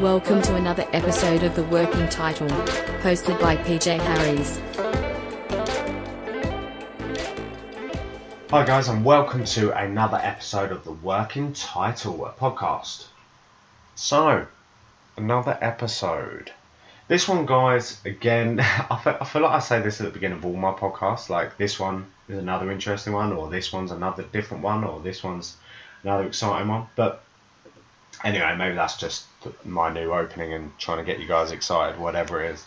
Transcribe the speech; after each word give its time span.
Welcome 0.00 0.42
to 0.42 0.56
another 0.56 0.84
episode 0.92 1.44
of 1.44 1.54
The 1.54 1.62
Working 1.62 2.08
Title, 2.08 2.48
hosted 2.48 3.40
by 3.40 3.56
PJ 3.56 4.00
Harris. 4.00 4.60
Hi, 8.50 8.66
guys, 8.66 8.88
and 8.88 9.04
welcome 9.04 9.44
to 9.44 9.70
another 9.70 10.18
episode 10.20 10.72
of 10.72 10.82
the 10.82 10.92
Working 10.92 11.52
Title 11.52 12.34
podcast. 12.38 13.06
So, 13.94 14.48
another 15.16 15.56
episode. 15.60 16.50
This 17.06 17.28
one, 17.28 17.46
guys, 17.46 18.00
again, 18.04 18.58
I 18.90 19.00
feel, 19.02 19.16
I 19.20 19.24
feel 19.24 19.42
like 19.42 19.52
I 19.52 19.60
say 19.60 19.80
this 19.80 20.00
at 20.00 20.06
the 20.06 20.12
beginning 20.12 20.38
of 20.38 20.44
all 20.44 20.56
my 20.56 20.72
podcasts. 20.72 21.30
Like, 21.30 21.56
this 21.56 21.78
one 21.78 22.06
is 22.28 22.38
another 22.38 22.72
interesting 22.72 23.12
one, 23.12 23.32
or 23.32 23.48
this 23.48 23.72
one's 23.72 23.92
another 23.92 24.24
different 24.24 24.64
one, 24.64 24.82
or 24.82 24.98
this 25.00 25.22
one's 25.22 25.56
another 26.02 26.26
exciting 26.26 26.66
one. 26.66 26.88
But 26.96 27.22
anyway, 28.24 28.56
maybe 28.56 28.74
that's 28.74 28.96
just 28.96 29.24
my 29.64 29.92
new 29.92 30.12
opening 30.12 30.52
and 30.52 30.76
trying 30.78 30.98
to 30.98 31.04
get 31.04 31.20
you 31.20 31.28
guys 31.28 31.52
excited, 31.52 31.98
whatever 31.98 32.42
it 32.42 32.52
is. 32.52 32.64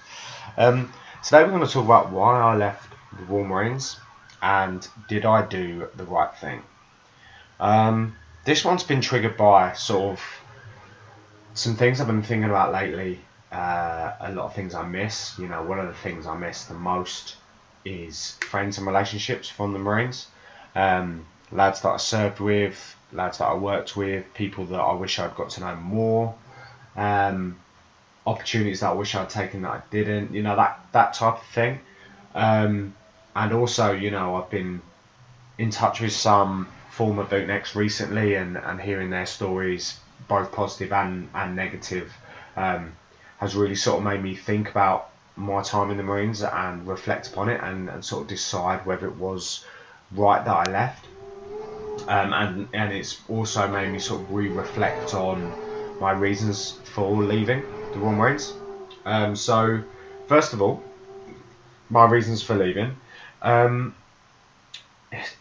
Um, 0.58 0.94
today, 1.24 1.44
we're 1.44 1.52
going 1.52 1.66
to 1.66 1.72
talk 1.72 1.86
about 1.86 2.12
why 2.12 2.40
I 2.40 2.56
left 2.56 2.94
the 3.18 3.24
Royal 3.26 3.46
Marines 3.46 4.00
and 4.42 4.88
did 5.08 5.26
I 5.26 5.46
do 5.46 5.88
the 5.96 6.04
right 6.04 6.34
thing? 6.36 6.64
Um, 7.60 8.16
this 8.46 8.64
one's 8.64 8.84
been 8.84 9.02
triggered 9.02 9.38
by 9.38 9.74
sort 9.74 10.14
of 10.14 10.24
some 11.54 11.76
things 11.76 12.00
I've 12.00 12.08
been 12.08 12.24
thinking 12.24 12.50
about 12.50 12.72
lately. 12.72 13.20
Uh, 13.52 14.14
a 14.20 14.32
lot 14.32 14.46
of 14.46 14.54
things 14.54 14.76
I 14.76 14.86
miss. 14.88 15.38
You 15.40 15.48
know, 15.48 15.64
one 15.64 15.80
of 15.80 15.88
the 15.88 15.94
things 15.94 16.28
I 16.28 16.38
miss 16.38 16.66
the 16.66 16.76
most 16.76 17.36
is 17.84 18.38
friends 18.42 18.78
and 18.78 18.86
relationships 18.86 19.50
from 19.50 19.74
the 19.74 19.80
Marines. 19.80 20.28
Um, 20.76 21.26
lads 21.52 21.82
that 21.82 21.90
I 21.90 21.98
served 21.98 22.40
with, 22.40 22.96
lads 23.12 23.40
that 23.40 23.46
I 23.46 23.56
worked 23.56 23.96
with, 23.96 24.32
people 24.34 24.66
that 24.66 24.80
I 24.80 24.94
wish 24.94 25.18
I'd 25.18 25.36
got 25.36 25.50
to 25.52 25.62
know 25.62 25.76
more, 25.76 26.36
um, 26.98 27.64
opportunities 28.26 28.82
that 28.82 28.90
I 28.92 28.94
wish 28.94 29.16
I'd 29.16 29.30
taken 29.30 29.64
that 29.64 29.72
I 29.72 29.84
didn't. 29.92 30.34
You 30.34 30.44
know, 30.44 30.56
that 30.58 30.88
that 30.94 31.14
type 31.14 31.36
of 31.36 31.48
thing. 31.48 31.82
Um, 32.36 32.98
and 33.36 33.54
also, 33.54 33.94
you 33.94 34.12
know, 34.12 34.36
I've 34.36 34.50
been 34.50 34.84
in 35.58 35.70
touch 35.72 36.02
with 36.02 36.14
some 36.14 36.74
former 36.88 37.26
bootnecks 37.26 37.76
recently 37.76 38.36
and, 38.36 38.58
and 38.58 38.82
hearing 38.82 39.10
their 39.12 39.26
stories, 39.28 40.02
both 40.20 40.52
positive 40.52 40.92
and, 40.94 41.30
and 41.36 41.56
negative, 41.56 42.18
um, 42.56 42.98
has 43.38 43.56
really 43.56 43.76
sort 43.76 44.00
of 44.00 44.04
made 44.06 44.24
me 44.24 44.36
think 44.36 44.70
about 44.70 45.14
my 45.36 45.62
time 45.62 45.92
in 45.92 45.98
the 45.98 46.04
Marines 46.04 46.42
and 46.44 46.88
reflect 46.88 47.28
upon 47.28 47.50
it 47.50 47.62
and, 47.64 47.90
and 47.90 48.04
sort 48.04 48.24
of 48.24 48.28
decide 48.28 48.86
whether 48.86 49.08
it 49.08 49.16
was 49.16 49.66
right 50.12 50.44
that 50.46 50.56
I 50.56 50.70
left. 50.72 51.10
Um, 52.08 52.34
and, 52.34 52.70
and 52.74 52.94
it's 52.94 53.24
also 53.28 53.68
made 53.68 53.92
me 53.92 54.00
sort 54.00 54.22
of 54.24 54.32
re 54.32 54.50
reflect 54.50 55.14
on 55.14 55.56
my 56.00 56.12
reasons 56.12 56.78
for 56.84 57.12
leaving 57.12 57.64
the 57.94 58.00
Royal 58.00 58.14
Marines. 58.14 58.54
Um, 59.06 59.36
so, 59.36 59.84
first 60.28 60.54
of 60.54 60.62
all, 60.62 60.84
my 61.90 62.06
reasons 62.06 62.42
for 62.44 62.56
leaving. 62.56 62.96
Um, 63.42 63.96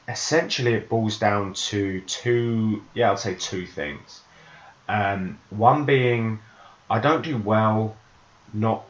essentially, 0.08 0.74
it 0.74 0.88
boils 0.88 1.18
down 1.18 1.54
to 1.54 2.00
two, 2.02 2.82
yeah, 2.94 3.10
I'll 3.10 3.16
say 3.16 3.34
two 3.34 3.66
things. 3.66 4.20
Um, 4.88 5.38
one 5.50 5.84
being, 5.84 6.38
I 6.88 7.00
don't 7.00 7.22
do 7.22 7.36
well 7.36 7.96
not 8.52 8.84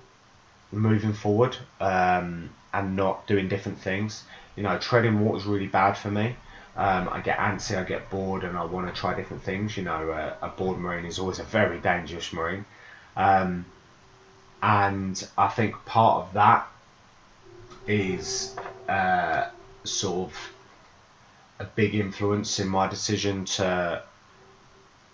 moving 0.71 1.15
forward 1.15 1.57
um, 1.81 2.51
and 2.73 2.97
not 2.97 3.27
doing 3.27 3.49
different 3.49 3.79
things. 3.79 4.25
You 4.57 4.63
know, 4.63 4.79
treading 4.79 5.21
water 5.21 5.39
is 5.39 5.47
really 5.47 5.67
bad 5.67 5.95
for 5.95 6.11
me. 6.11 6.37
Um, 6.77 7.09
I 7.11 7.21
get 7.21 7.39
antsy, 7.39 7.77
I 7.77 7.85
get 7.85 8.11
bored, 8.11 8.45
and 8.45 8.57
I 8.57 8.65
want 8.65 8.87
to 8.87 9.01
try 9.01 9.15
different 9.15 9.43
things. 9.43 9.77
You 9.77 9.85
know, 9.85 10.11
a 10.43 10.49
bored 10.49 10.79
marine 10.79 11.07
is 11.07 11.19
always 11.19 11.39
a 11.39 11.45
very 11.45 11.79
dangerous 11.79 12.33
marine, 12.33 12.67
um, 13.17 13.65
and 14.63 15.27
I 15.39 15.49
think 15.49 15.75
part 15.87 16.27
of 16.27 16.35
that 16.35 16.69
is 17.87 18.55
uh, 18.89 19.49
sort 19.85 20.31
of 20.31 20.53
a 21.59 21.65
big 21.65 21.95
influence 21.95 22.61
in 22.61 22.69
my 22.69 22.87
decision 22.89 23.45
to 23.47 24.03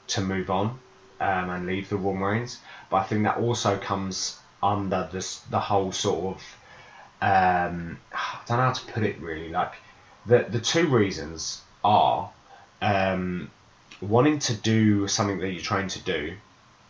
to 0.08 0.20
move 0.20 0.50
on 0.50 0.78
um, 1.20 1.50
and 1.50 1.66
leave 1.66 1.88
the 1.88 1.96
Royal 1.96 2.16
Marines. 2.16 2.58
But 2.90 2.96
I 2.96 3.02
think 3.04 3.22
that 3.22 3.38
also 3.38 3.78
comes 3.78 4.38
under 4.62 5.08
this 5.12 5.38
the 5.50 5.60
whole 5.60 5.92
sort 5.92 6.36
of 6.36 6.42
um, 7.22 7.98
I 8.12 8.40
don't 8.46 8.58
know 8.58 8.64
how 8.64 8.72
to 8.72 8.92
put 8.92 9.04
it 9.04 9.20
really. 9.20 9.50
Like 9.50 9.74
the 10.26 10.46
the 10.48 10.60
two 10.60 10.86
reasons 10.88 11.60
are 11.84 12.30
um, 12.80 13.50
wanting 14.00 14.38
to 14.40 14.54
do 14.54 15.08
something 15.08 15.38
that 15.38 15.50
you're 15.50 15.62
trying 15.62 15.88
to 15.88 16.00
do, 16.00 16.34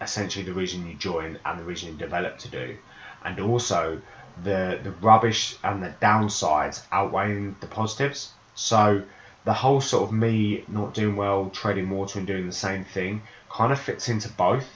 essentially 0.01 0.45
the 0.45 0.53
reason 0.53 0.87
you 0.87 0.95
join 0.95 1.39
and 1.45 1.59
the 1.59 1.65
reason 1.65 1.93
you 1.93 1.95
develop 1.95 2.39
to 2.39 2.49
do, 2.49 2.77
and 3.25 3.41
also 3.41 4.01
the 4.43 4.81
the 4.83 4.91
rubbish 5.03 5.57
and 5.63 5.83
the 5.83 5.95
downsides 6.01 6.83
outweighing 6.91 7.57
the 7.61 7.67
positives. 7.67 8.33
So 8.55 9.03
the 9.45 9.53
whole 9.53 9.81
sort 9.81 10.05
of 10.05 10.13
me 10.13 10.65
not 10.69 10.95
doing 10.95 11.17
well, 11.17 11.51
treading 11.51 11.91
water 11.91 12.19
and 12.19 12.27
doing 12.27 12.47
the 12.47 12.53
same 12.53 12.85
thing 12.85 13.23
kind 13.51 13.73
of 13.73 13.81
fits 13.81 14.09
into 14.09 14.29
both 14.31 14.69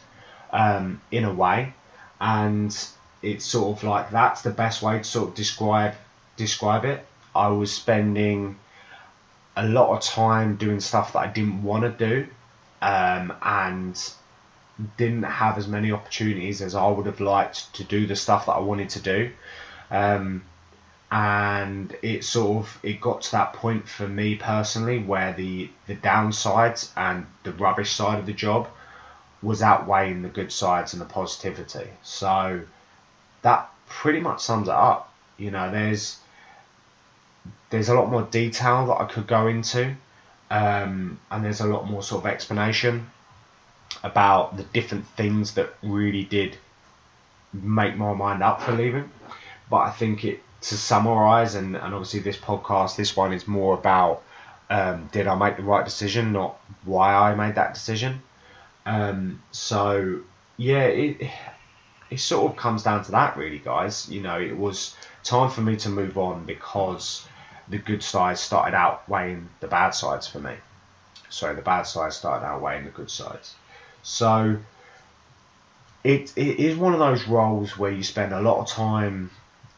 um, 0.50 1.00
in 1.10 1.24
a 1.24 1.32
way, 1.32 1.72
and 2.20 2.76
it's 3.22 3.44
sort 3.44 3.76
of 3.76 3.84
like 3.84 4.10
that's 4.10 4.42
the 4.42 4.50
best 4.50 4.82
way 4.82 4.98
to 4.98 5.04
sort 5.04 5.28
of 5.30 5.34
describe 5.34 5.94
describe 6.36 6.84
it. 6.84 7.04
I 7.36 7.48
was 7.48 7.72
spending 7.72 8.56
a 9.56 9.66
lot 9.66 9.96
of 9.96 10.02
time 10.02 10.56
doing 10.56 10.80
stuff 10.80 11.12
that 11.12 11.20
I 11.20 11.26
didn't 11.28 11.62
want 11.62 11.84
to 11.84 11.90
do, 11.90 12.26
um, 12.82 13.32
and 13.42 14.12
didn't 14.96 15.22
have 15.22 15.56
as 15.56 15.66
many 15.66 15.92
opportunities 15.92 16.60
as 16.60 16.74
I 16.74 16.86
would 16.88 17.06
have 17.06 17.20
liked 17.20 17.74
to 17.74 17.84
do 17.84 18.06
the 18.06 18.16
stuff 18.16 18.46
that 18.46 18.52
I 18.52 18.60
wanted 18.60 18.90
to 18.90 19.00
do. 19.00 19.30
Um, 19.90 20.42
and 21.10 21.96
it 22.02 22.24
sort 22.24 22.64
of 22.64 22.78
it 22.82 23.00
got 23.00 23.22
to 23.22 23.32
that 23.32 23.52
point 23.52 23.88
for 23.88 24.08
me 24.08 24.34
personally 24.34 24.98
where 24.98 25.32
the 25.32 25.70
the 25.86 25.94
downsides 25.94 26.90
and 26.96 27.26
the 27.44 27.52
rubbish 27.52 27.92
side 27.92 28.18
of 28.18 28.26
the 28.26 28.32
job 28.32 28.68
was 29.40 29.62
outweighing 29.62 30.22
the 30.22 30.28
good 30.28 30.50
sides 30.50 30.92
and 30.92 31.00
the 31.00 31.06
positivity. 31.06 31.88
So 32.02 32.62
that 33.42 33.70
pretty 33.86 34.20
much 34.20 34.40
sums 34.40 34.66
it 34.66 34.74
up. 34.74 35.12
You 35.38 35.52
know, 35.52 35.70
there's 35.70 36.18
there's 37.70 37.88
a 37.88 37.94
lot 37.94 38.10
more 38.10 38.22
detail 38.22 38.86
that 38.86 39.00
I 39.00 39.04
could 39.06 39.26
go 39.26 39.46
into, 39.46 39.94
um, 40.50 41.18
and 41.30 41.44
there's 41.44 41.60
a 41.60 41.66
lot 41.66 41.88
more 41.88 42.02
sort 42.02 42.24
of 42.24 42.30
explanation 42.30 43.10
about 44.02 44.56
the 44.56 44.62
different 44.62 45.06
things 45.08 45.54
that 45.54 45.74
really 45.82 46.24
did 46.24 46.56
make 47.52 47.96
my 47.96 48.12
mind 48.14 48.42
up 48.42 48.62
for 48.62 48.72
leaving. 48.72 49.10
But 49.70 49.78
I 49.78 49.90
think 49.90 50.24
it 50.24 50.42
to 50.62 50.76
summarise, 50.76 51.54
and, 51.54 51.76
and 51.76 51.94
obviously 51.94 52.20
this 52.20 52.36
podcast, 52.36 52.96
this 52.96 53.16
one 53.16 53.32
is 53.32 53.46
more 53.46 53.74
about 53.74 54.22
um, 54.68 55.08
did 55.12 55.26
I 55.26 55.34
make 55.36 55.56
the 55.56 55.62
right 55.62 55.84
decision, 55.84 56.32
not 56.32 56.58
why 56.84 57.14
I 57.14 57.34
made 57.34 57.54
that 57.54 57.74
decision. 57.74 58.20
Um, 58.84 59.42
so 59.50 60.20
yeah, 60.56 60.84
it 60.84 61.30
it 62.10 62.20
sort 62.20 62.50
of 62.50 62.56
comes 62.56 62.82
down 62.82 63.04
to 63.04 63.12
that 63.12 63.36
really, 63.36 63.58
guys. 63.58 64.08
You 64.08 64.22
know, 64.22 64.40
it 64.40 64.56
was 64.56 64.96
time 65.24 65.50
for 65.50 65.60
me 65.60 65.76
to 65.76 65.88
move 65.88 66.18
on 66.18 66.44
because 66.44 67.26
the 67.68 67.78
good 67.78 68.02
sides 68.02 68.40
started 68.40 68.76
outweighing 68.76 69.48
the 69.60 69.66
bad 69.66 69.90
sides 69.90 70.26
for 70.26 70.38
me. 70.38 70.54
Sorry, 71.28 71.54
the 71.54 71.62
bad 71.62 71.82
sides 71.82 72.16
started 72.16 72.46
outweighing 72.46 72.84
the 72.84 72.90
good 72.90 73.10
sides. 73.10 73.54
So 74.02 74.58
it, 76.04 76.32
it 76.36 76.60
is 76.60 76.76
one 76.76 76.92
of 76.92 77.00
those 77.00 77.26
roles 77.26 77.76
where 77.76 77.90
you 77.90 78.02
spend 78.02 78.32
a 78.32 78.40
lot 78.40 78.58
of 78.58 78.68
time 78.68 79.30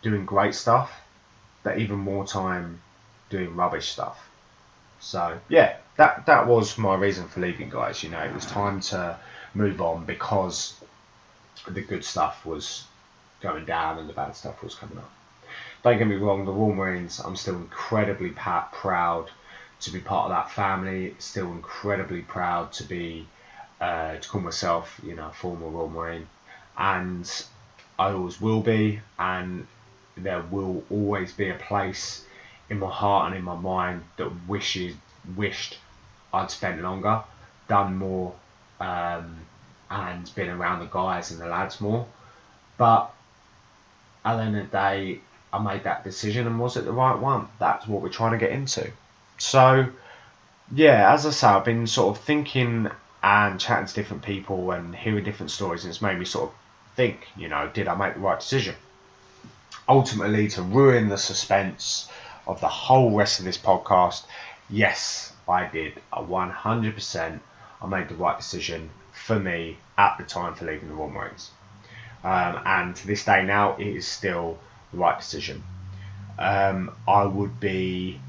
doing 0.03 0.27
great 0.27 0.55
stuff, 0.55 0.93
but 1.63 1.79
even 1.79 1.97
more 1.97 2.27
time 2.27 2.81
doing 3.31 3.57
rubbish 3.57 3.89
stuff. 3.89 4.29
So 5.01 5.39
yeah, 5.49 5.77
that 5.97 6.27
that 6.27 6.47
was 6.47 6.77
my 6.77 6.95
reason 6.95 7.29
for 7.29 7.41
leaving, 7.41 7.71
guys. 7.71 8.03
You 8.03 8.11
know, 8.11 8.21
it 8.21 8.35
was 8.35 8.45
time 8.47 8.81
to 8.81 9.19
move 9.55 9.81
on 9.81 10.05
because 10.05 10.75
the 11.67 11.81
good 11.81 12.05
stuff 12.05 12.45
was 12.45 12.85
going 13.41 13.65
down 13.65 13.99
and 13.99 14.09
the 14.09 14.13
bad 14.13 14.37
stuff 14.37 14.63
was 14.63 14.75
coming 14.75 14.99
up. 14.99 15.11
Don't 15.83 15.99
get 15.99 16.07
me 16.07 16.17
wrong, 16.17 16.45
the 16.45 16.53
Royal 16.53 16.75
Marines, 16.75 17.21
I'm 17.21 17.37
still 17.37 17.55
incredibly 17.57 18.31
proud 18.31 19.31
to 19.81 19.91
be 19.91 20.01
part 20.01 20.25
of 20.25 20.31
that 20.31 20.51
family. 20.51 21.15
Still 21.19 21.53
incredibly 21.53 22.23
proud 22.23 22.73
to 22.75 22.85
be 22.85 23.29
uh, 23.81 24.17
to 24.17 24.29
call 24.29 24.41
myself, 24.41 25.01
you 25.05 25.15
know, 25.15 25.29
a 25.29 25.33
former 25.33 25.69
Royal 25.69 25.89
Marine, 25.89 26.27
and 26.77 27.45
I 27.99 28.11
always 28.11 28.41
will 28.41 28.61
be, 28.61 29.01
and 29.19 29.67
there 30.17 30.43
will 30.43 30.83
always 30.91 31.33
be 31.33 31.49
a 31.49 31.55
place 31.55 32.25
in 32.69 32.81
my 32.81 32.91
heart 32.91 33.29
and 33.29 33.37
in 33.37 33.45
my 33.45 33.55
mind 33.55 34.03
that 34.17 34.31
wishes 34.49 34.97
wished 35.37 35.79
I'd 36.33 36.51
spent 36.51 36.83
longer, 36.83 37.23
done 37.69 37.97
more, 37.97 38.35
um, 38.81 39.37
and 39.91 40.35
been 40.35 40.51
around 40.51 40.81
the 40.81 40.87
guys 40.87 41.31
and 41.31 41.41
the 41.41 41.47
lads 41.47 41.81
more. 41.81 42.07
But 42.77 43.11
at 44.25 44.37
the 44.37 44.43
end 44.43 44.57
of 44.57 44.71
the 44.71 44.77
day, 44.77 45.21
I 45.53 45.59
made 45.63 45.85
that 45.85 46.05
decision, 46.05 46.47
and 46.47 46.59
was 46.59 46.77
it 46.77 46.85
the 46.85 46.93
right 46.93 47.19
one? 47.19 47.49
That's 47.59 47.87
what 47.87 48.03
we're 48.03 48.09
trying 48.11 48.33
to 48.33 48.39
get 48.39 48.51
into. 48.51 48.91
So, 49.39 49.87
yeah, 50.75 51.13
as 51.13 51.25
I 51.25 51.31
say, 51.31 51.47
I've 51.47 51.65
been 51.65 51.87
sort 51.87 52.17
of 52.17 52.23
thinking 52.23 52.91
and 53.23 53.59
chatting 53.59 53.87
to 53.87 53.95
different 53.95 54.23
people 54.23 54.71
and 54.73 54.95
hearing 54.95 55.25
different 55.25 55.51
stories, 55.51 55.85
and 55.85 55.91
it's 55.91 56.03
made 56.03 56.19
me 56.19 56.25
sort 56.25 56.51
of 56.51 56.55
think, 56.97 57.29
you 57.37 57.49
know, 57.49 57.71
did 57.73 57.89
I 57.89 57.95
make 57.95 58.15
the 58.15 58.21
right 58.21 58.39
decision? 58.39 58.75
Ultimately, 59.89 60.49
to 60.49 60.63
ruin 60.63 61.09
the 61.09 61.17
suspense 61.17 62.09
of 62.47 62.61
the 62.61 62.69
whole 62.69 63.17
rest 63.17 63.39
of 63.39 63.45
this 63.45 63.59
podcast, 63.59 64.25
yes, 64.69 65.33
I 65.49 65.67
did. 65.67 65.95
100%. 66.13 67.41
I 67.81 67.87
made 67.87 68.09
the 68.09 68.15
right 68.15 68.37
decision 68.37 68.91
for 69.13 69.39
me 69.39 69.79
at 69.97 70.19
the 70.19 70.25
time 70.25 70.55
for 70.55 70.67
leaving 70.67 70.89
the 70.89 70.95
Royal 70.95 71.11
Marines. 71.11 71.51
Um, 72.25 72.61
and 72.65 72.97
to 72.97 73.07
this 73.07 73.25
day 73.25 73.45
now, 73.45 73.77
it 73.77 73.87
is 73.87 74.07
still 74.07 74.59
the 74.93 74.99
right 74.99 75.19
decision. 75.19 75.63
Um, 76.39 76.93
I 77.07 77.25
would 77.25 77.59
be 77.61 78.21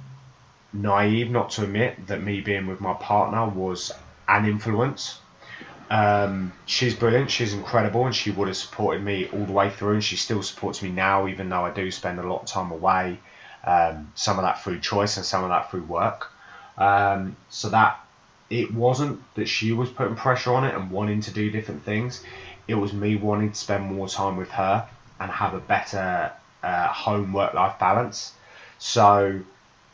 naive 0.73 1.29
not 1.29 1.51
to 1.51 1.63
admit 1.63 2.07
that 2.07 2.21
me 2.21 2.41
being 2.41 2.67
with 2.67 2.81
my 2.81 2.93
partner 2.93 3.47
was 3.47 3.91
an 4.27 4.45
influence. 4.45 5.19
Um, 5.89 6.53
she's 6.65 6.95
brilliant, 6.95 7.31
she's 7.31 7.53
incredible, 7.53 8.05
and 8.05 8.15
she 8.15 8.29
would 8.31 8.47
have 8.47 8.57
supported 8.57 9.03
me 9.03 9.27
all 9.33 9.45
the 9.45 9.51
way 9.51 9.69
through, 9.69 9.93
and 9.93 10.03
she 10.03 10.15
still 10.15 10.43
supports 10.43 10.83
me 10.83 10.89
now, 10.89 11.27
even 11.27 11.49
though 11.49 11.65
I 11.65 11.71
do 11.71 11.89
spend 11.89 12.19
a 12.19 12.27
lot 12.27 12.43
of 12.43 12.47
time 12.47 12.71
away. 12.71 13.19
Um, 13.63 14.11
some 14.15 14.37
of 14.37 14.43
that 14.43 14.63
through 14.63 14.79
choice 14.79 15.17
and 15.17 15.25
some 15.25 15.43
of 15.43 15.49
that 15.49 15.69
through 15.69 15.83
work. 15.83 16.31
Um, 16.77 17.35
so 17.49 17.69
that 17.69 17.99
it 18.49 18.73
wasn't 18.73 19.21
that 19.35 19.47
she 19.47 19.73
was 19.73 19.89
putting 19.89 20.15
pressure 20.15 20.53
on 20.53 20.63
it 20.63 20.73
and 20.73 20.89
wanting 20.91 21.21
to 21.21 21.31
do 21.31 21.51
different 21.51 21.83
things. 21.83 22.23
It 22.67 22.75
was 22.75 22.93
me 22.93 23.15
wanting 23.15 23.51
to 23.51 23.55
spend 23.55 23.83
more 23.83 24.07
time 24.07 24.37
with 24.37 24.49
her 24.51 24.87
and 25.19 25.29
have 25.29 25.53
a 25.53 25.59
better 25.59 26.31
uh, 26.63 26.87
home 26.87 27.33
work 27.33 27.53
life 27.53 27.79
balance. 27.79 28.33
So, 28.77 29.41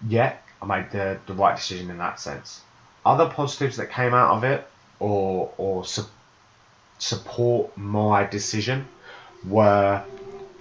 yeah, 0.07 0.35
I 0.62 0.65
made 0.65 0.91
the, 0.91 1.19
the 1.25 1.33
right 1.33 1.56
decision 1.56 1.89
in 1.89 1.97
that 1.97 2.19
sense. 2.19 2.62
Other 3.06 3.29
positives 3.29 3.77
that 3.77 3.91
came 3.91 4.13
out 4.13 4.35
of 4.38 4.44
it 4.44 4.67
or, 5.00 5.53
or 5.57 5.85
su- 5.85 6.06
support 6.97 7.77
my 7.77 8.25
decision 8.25 8.88
were 9.47 10.03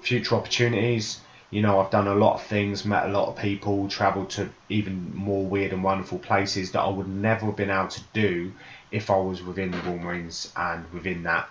future 0.02 0.34
opportunities. 0.34 1.20
You 1.50 1.62
know, 1.62 1.80
I've 1.80 1.90
done 1.90 2.08
a 2.08 2.14
lot 2.14 2.34
of 2.34 2.42
things, 2.42 2.84
met 2.84 3.06
a 3.06 3.12
lot 3.12 3.28
of 3.28 3.36
people, 3.36 3.88
travelled 3.88 4.30
to 4.30 4.50
even 4.68 5.14
more 5.14 5.44
weird 5.44 5.72
and 5.72 5.84
wonderful 5.84 6.18
places 6.18 6.72
that 6.72 6.80
I 6.80 6.88
would 6.88 7.08
never 7.08 7.46
have 7.46 7.56
been 7.56 7.70
able 7.70 7.88
to 7.88 8.00
do 8.12 8.52
if 8.90 9.10
I 9.10 9.16
was 9.16 9.42
within 9.42 9.70
the 9.70 9.78
Royal 9.78 9.98
Marines 9.98 10.52
and 10.56 10.84
within 10.92 11.22
that 11.22 11.48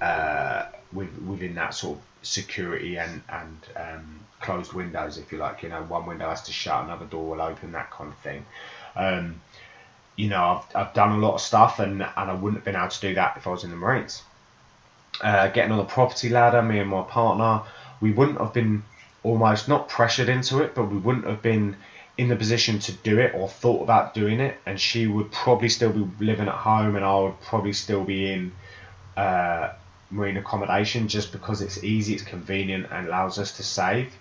uh, 0.00 0.66
with, 0.92 1.16
within 1.22 1.54
that 1.54 1.74
sort 1.74 1.98
of 1.98 2.04
security 2.22 2.98
and 2.98 3.22
and 3.28 3.58
um, 3.76 4.20
closed 4.40 4.72
windows, 4.72 5.18
if 5.18 5.32
you 5.32 5.38
like. 5.38 5.62
You 5.62 5.68
know, 5.68 5.82
one 5.82 6.06
window 6.06 6.28
has 6.28 6.42
to 6.42 6.52
shut, 6.52 6.84
another 6.84 7.06
door 7.06 7.30
will 7.30 7.42
open, 7.42 7.72
that 7.72 7.90
kind 7.90 8.12
of 8.12 8.18
thing. 8.18 8.44
Um, 8.96 9.40
you 10.16 10.28
know, 10.28 10.62
I've, 10.74 10.76
I've 10.76 10.94
done 10.94 11.12
a 11.12 11.18
lot 11.18 11.34
of 11.34 11.40
stuff, 11.40 11.78
and, 11.78 12.02
and 12.02 12.30
I 12.30 12.34
wouldn't 12.34 12.56
have 12.56 12.64
been 12.64 12.76
able 12.76 12.88
to 12.88 13.00
do 13.00 13.14
that 13.14 13.36
if 13.36 13.46
I 13.46 13.50
was 13.50 13.64
in 13.64 13.70
the 13.70 13.76
Marines. 13.76 14.22
Uh, 15.22 15.48
getting 15.48 15.72
on 15.72 15.78
the 15.78 15.84
property 15.84 16.28
ladder, 16.28 16.62
me 16.62 16.78
and 16.78 16.90
my 16.90 17.02
partner, 17.02 17.62
we 18.00 18.12
wouldn't 18.12 18.38
have 18.38 18.52
been 18.54 18.82
almost 19.22 19.68
not 19.68 19.88
pressured 19.88 20.28
into 20.28 20.62
it, 20.62 20.74
but 20.74 20.84
we 20.84 20.96
wouldn't 20.96 21.26
have 21.26 21.42
been 21.42 21.76
in 22.16 22.28
the 22.28 22.36
position 22.36 22.78
to 22.78 22.92
do 22.92 23.18
it 23.18 23.34
or 23.34 23.48
thought 23.48 23.82
about 23.82 24.14
doing 24.14 24.40
it. 24.40 24.58
And 24.66 24.80
she 24.80 25.06
would 25.06 25.30
probably 25.30 25.68
still 25.68 25.92
be 25.92 26.06
living 26.24 26.48
at 26.48 26.54
home, 26.54 26.96
and 26.96 27.04
I 27.04 27.18
would 27.20 27.40
probably 27.42 27.72
still 27.72 28.04
be 28.04 28.32
in 28.32 28.52
uh, 29.16 29.72
marine 30.10 30.36
accommodation 30.36 31.08
just 31.08 31.32
because 31.32 31.62
it's 31.62 31.82
easy, 31.84 32.14
it's 32.14 32.22
convenient, 32.22 32.86
and 32.90 33.06
allows 33.06 33.38
us 33.38 33.52
to 33.52 33.62
save. 33.62 34.12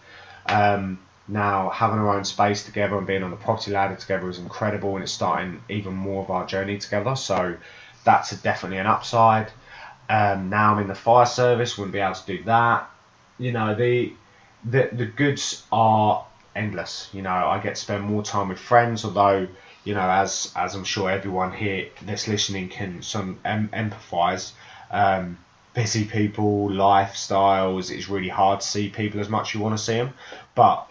Um, 0.46 1.00
now, 1.28 1.70
having 1.70 2.00
our 2.00 2.16
own 2.18 2.26
space 2.26 2.66
together 2.66 2.98
and 2.98 3.06
being 3.06 3.24
on 3.24 3.30
the 3.30 3.38
property 3.38 3.72
ladder 3.72 3.96
together 3.96 4.30
is 4.30 4.40
incredible, 4.40 4.96
and 4.96 5.04
it's 5.04 5.12
starting 5.12 5.62
even 5.70 5.94
more 5.94 6.24
of 6.24 6.32
our 6.32 6.46
journey 6.46 6.78
together. 6.78 7.16
So 7.16 7.56
that's 8.04 8.32
definitely 8.42 8.80
an 8.80 8.88
upside. 8.88 9.52
Um, 10.10 10.50
now 10.50 10.74
I'm 10.74 10.80
in 10.80 10.88
the 10.88 10.96
fire 10.96 11.28
service, 11.28 11.78
wouldn't 11.78 11.94
be 11.94 12.00
able 12.00 12.16
to 12.16 12.26
do 12.26 12.44
that. 12.44 12.90
You 13.38 13.52
know, 13.52 13.76
the 13.76 14.14
the 14.64 14.90
the 14.92 15.06
goods 15.06 15.66
are 15.72 16.26
endless. 16.56 17.10
You 17.14 17.22
know, 17.22 17.30
I 17.30 17.60
get 17.60 17.76
to 17.76 17.82
spend 17.82 18.04
more 18.04 18.24
time 18.24 18.50
with 18.50 18.60
friends, 18.60 19.06
although 19.06 19.48
you 19.84 19.94
know, 19.94 20.10
as 20.10 20.52
as 20.56 20.76
I'm 20.76 20.84
sure 20.84 21.10
everyone 21.12 21.54
here 21.54 21.90
that's 22.02 22.28
listening 22.28 22.70
can 22.70 23.02
some 23.02 23.40
em- 23.46 23.70
empathise. 23.70 24.52
Um, 24.92 25.38
busy 25.74 26.06
people, 26.06 26.70
lifestyles. 26.70 27.92
It's 27.92 28.10
really 28.10 28.30
hard 28.30 28.62
to 28.62 28.68
see 28.68 28.90
people 28.90 29.20
as 29.20 29.30
much 29.30 29.54
you 29.54 29.60
want 29.60 29.78
to 29.78 29.84
see 29.84 29.96
them, 29.96 30.14
but 30.56 30.88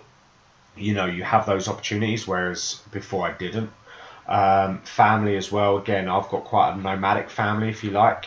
you 0.76 0.94
know 0.94 1.06
you 1.06 1.24
have 1.24 1.46
those 1.46 1.68
opportunities. 1.68 2.26
Whereas 2.26 2.80
before 2.92 3.26
I 3.26 3.32
didn't. 3.32 3.70
Um, 4.28 4.82
family 4.82 5.36
as 5.36 5.50
well. 5.50 5.78
Again, 5.78 6.06
I've 6.06 6.28
got 6.28 6.44
quite 6.44 6.72
a 6.72 6.76
nomadic 6.76 7.30
family, 7.30 7.70
if 7.70 7.82
you 7.82 7.92
like. 7.92 8.26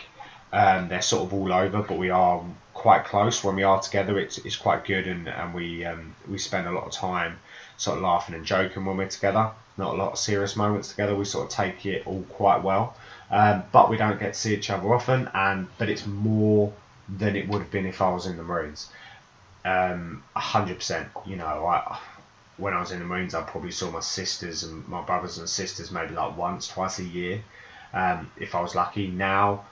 Um, 0.52 0.88
they're 0.88 1.00
sort 1.00 1.22
of 1.22 1.32
all 1.32 1.52
over, 1.52 1.80
but 1.82 1.96
we 1.96 2.10
are 2.10 2.42
quite 2.74 3.04
close. 3.04 3.44
When 3.44 3.54
we 3.54 3.62
are 3.62 3.80
together, 3.80 4.18
it's, 4.18 4.38
it's 4.38 4.56
quite 4.56 4.84
good, 4.84 5.06
and, 5.06 5.28
and 5.28 5.54
we 5.54 5.84
um, 5.84 6.14
we 6.28 6.38
spend 6.38 6.66
a 6.66 6.72
lot 6.72 6.84
of 6.84 6.92
time 6.92 7.38
sort 7.76 7.98
of 7.98 8.02
laughing 8.02 8.34
and 8.34 8.44
joking 8.44 8.84
when 8.84 8.96
we're 8.96 9.08
together. 9.08 9.50
Not 9.78 9.94
a 9.94 9.96
lot 9.96 10.12
of 10.12 10.18
serious 10.18 10.56
moments 10.56 10.88
together. 10.88 11.14
We 11.14 11.24
sort 11.24 11.46
of 11.46 11.50
take 11.50 11.86
it 11.86 12.06
all 12.06 12.22
quite 12.30 12.62
well, 12.62 12.96
um, 13.32 13.64
but 13.72 13.88
we 13.88 13.96
don't 13.96 14.20
get 14.20 14.34
to 14.34 14.38
see 14.38 14.54
each 14.54 14.70
other 14.70 14.92
often. 14.94 15.28
And 15.34 15.66
but 15.78 15.88
it's 15.88 16.06
more 16.06 16.72
than 17.08 17.34
it 17.34 17.48
would 17.48 17.62
have 17.62 17.70
been 17.70 17.86
if 17.86 18.00
I 18.00 18.12
was 18.12 18.26
in 18.26 18.36
the 18.36 18.42
Marines. 18.42 18.90
Um, 19.64 20.22
hundred 20.36 20.76
percent. 20.76 21.08
You 21.26 21.36
know, 21.36 21.66
I 21.66 21.98
when 22.58 22.74
I 22.74 22.80
was 22.80 22.92
in 22.92 22.98
the 22.98 23.06
Marines, 23.06 23.34
I 23.34 23.42
probably 23.42 23.70
saw 23.70 23.90
my 23.90 24.00
sisters 24.00 24.62
and 24.62 24.86
my 24.86 25.00
brothers 25.02 25.38
and 25.38 25.48
sisters 25.48 25.90
maybe 25.90 26.14
like 26.14 26.36
once, 26.36 26.68
twice 26.68 26.98
a 26.98 27.04
year. 27.04 27.42
Um, 27.94 28.30
if 28.38 28.54
I 28.54 28.60
was 28.60 28.74
lucky. 28.74 29.08
Now, 29.08 29.64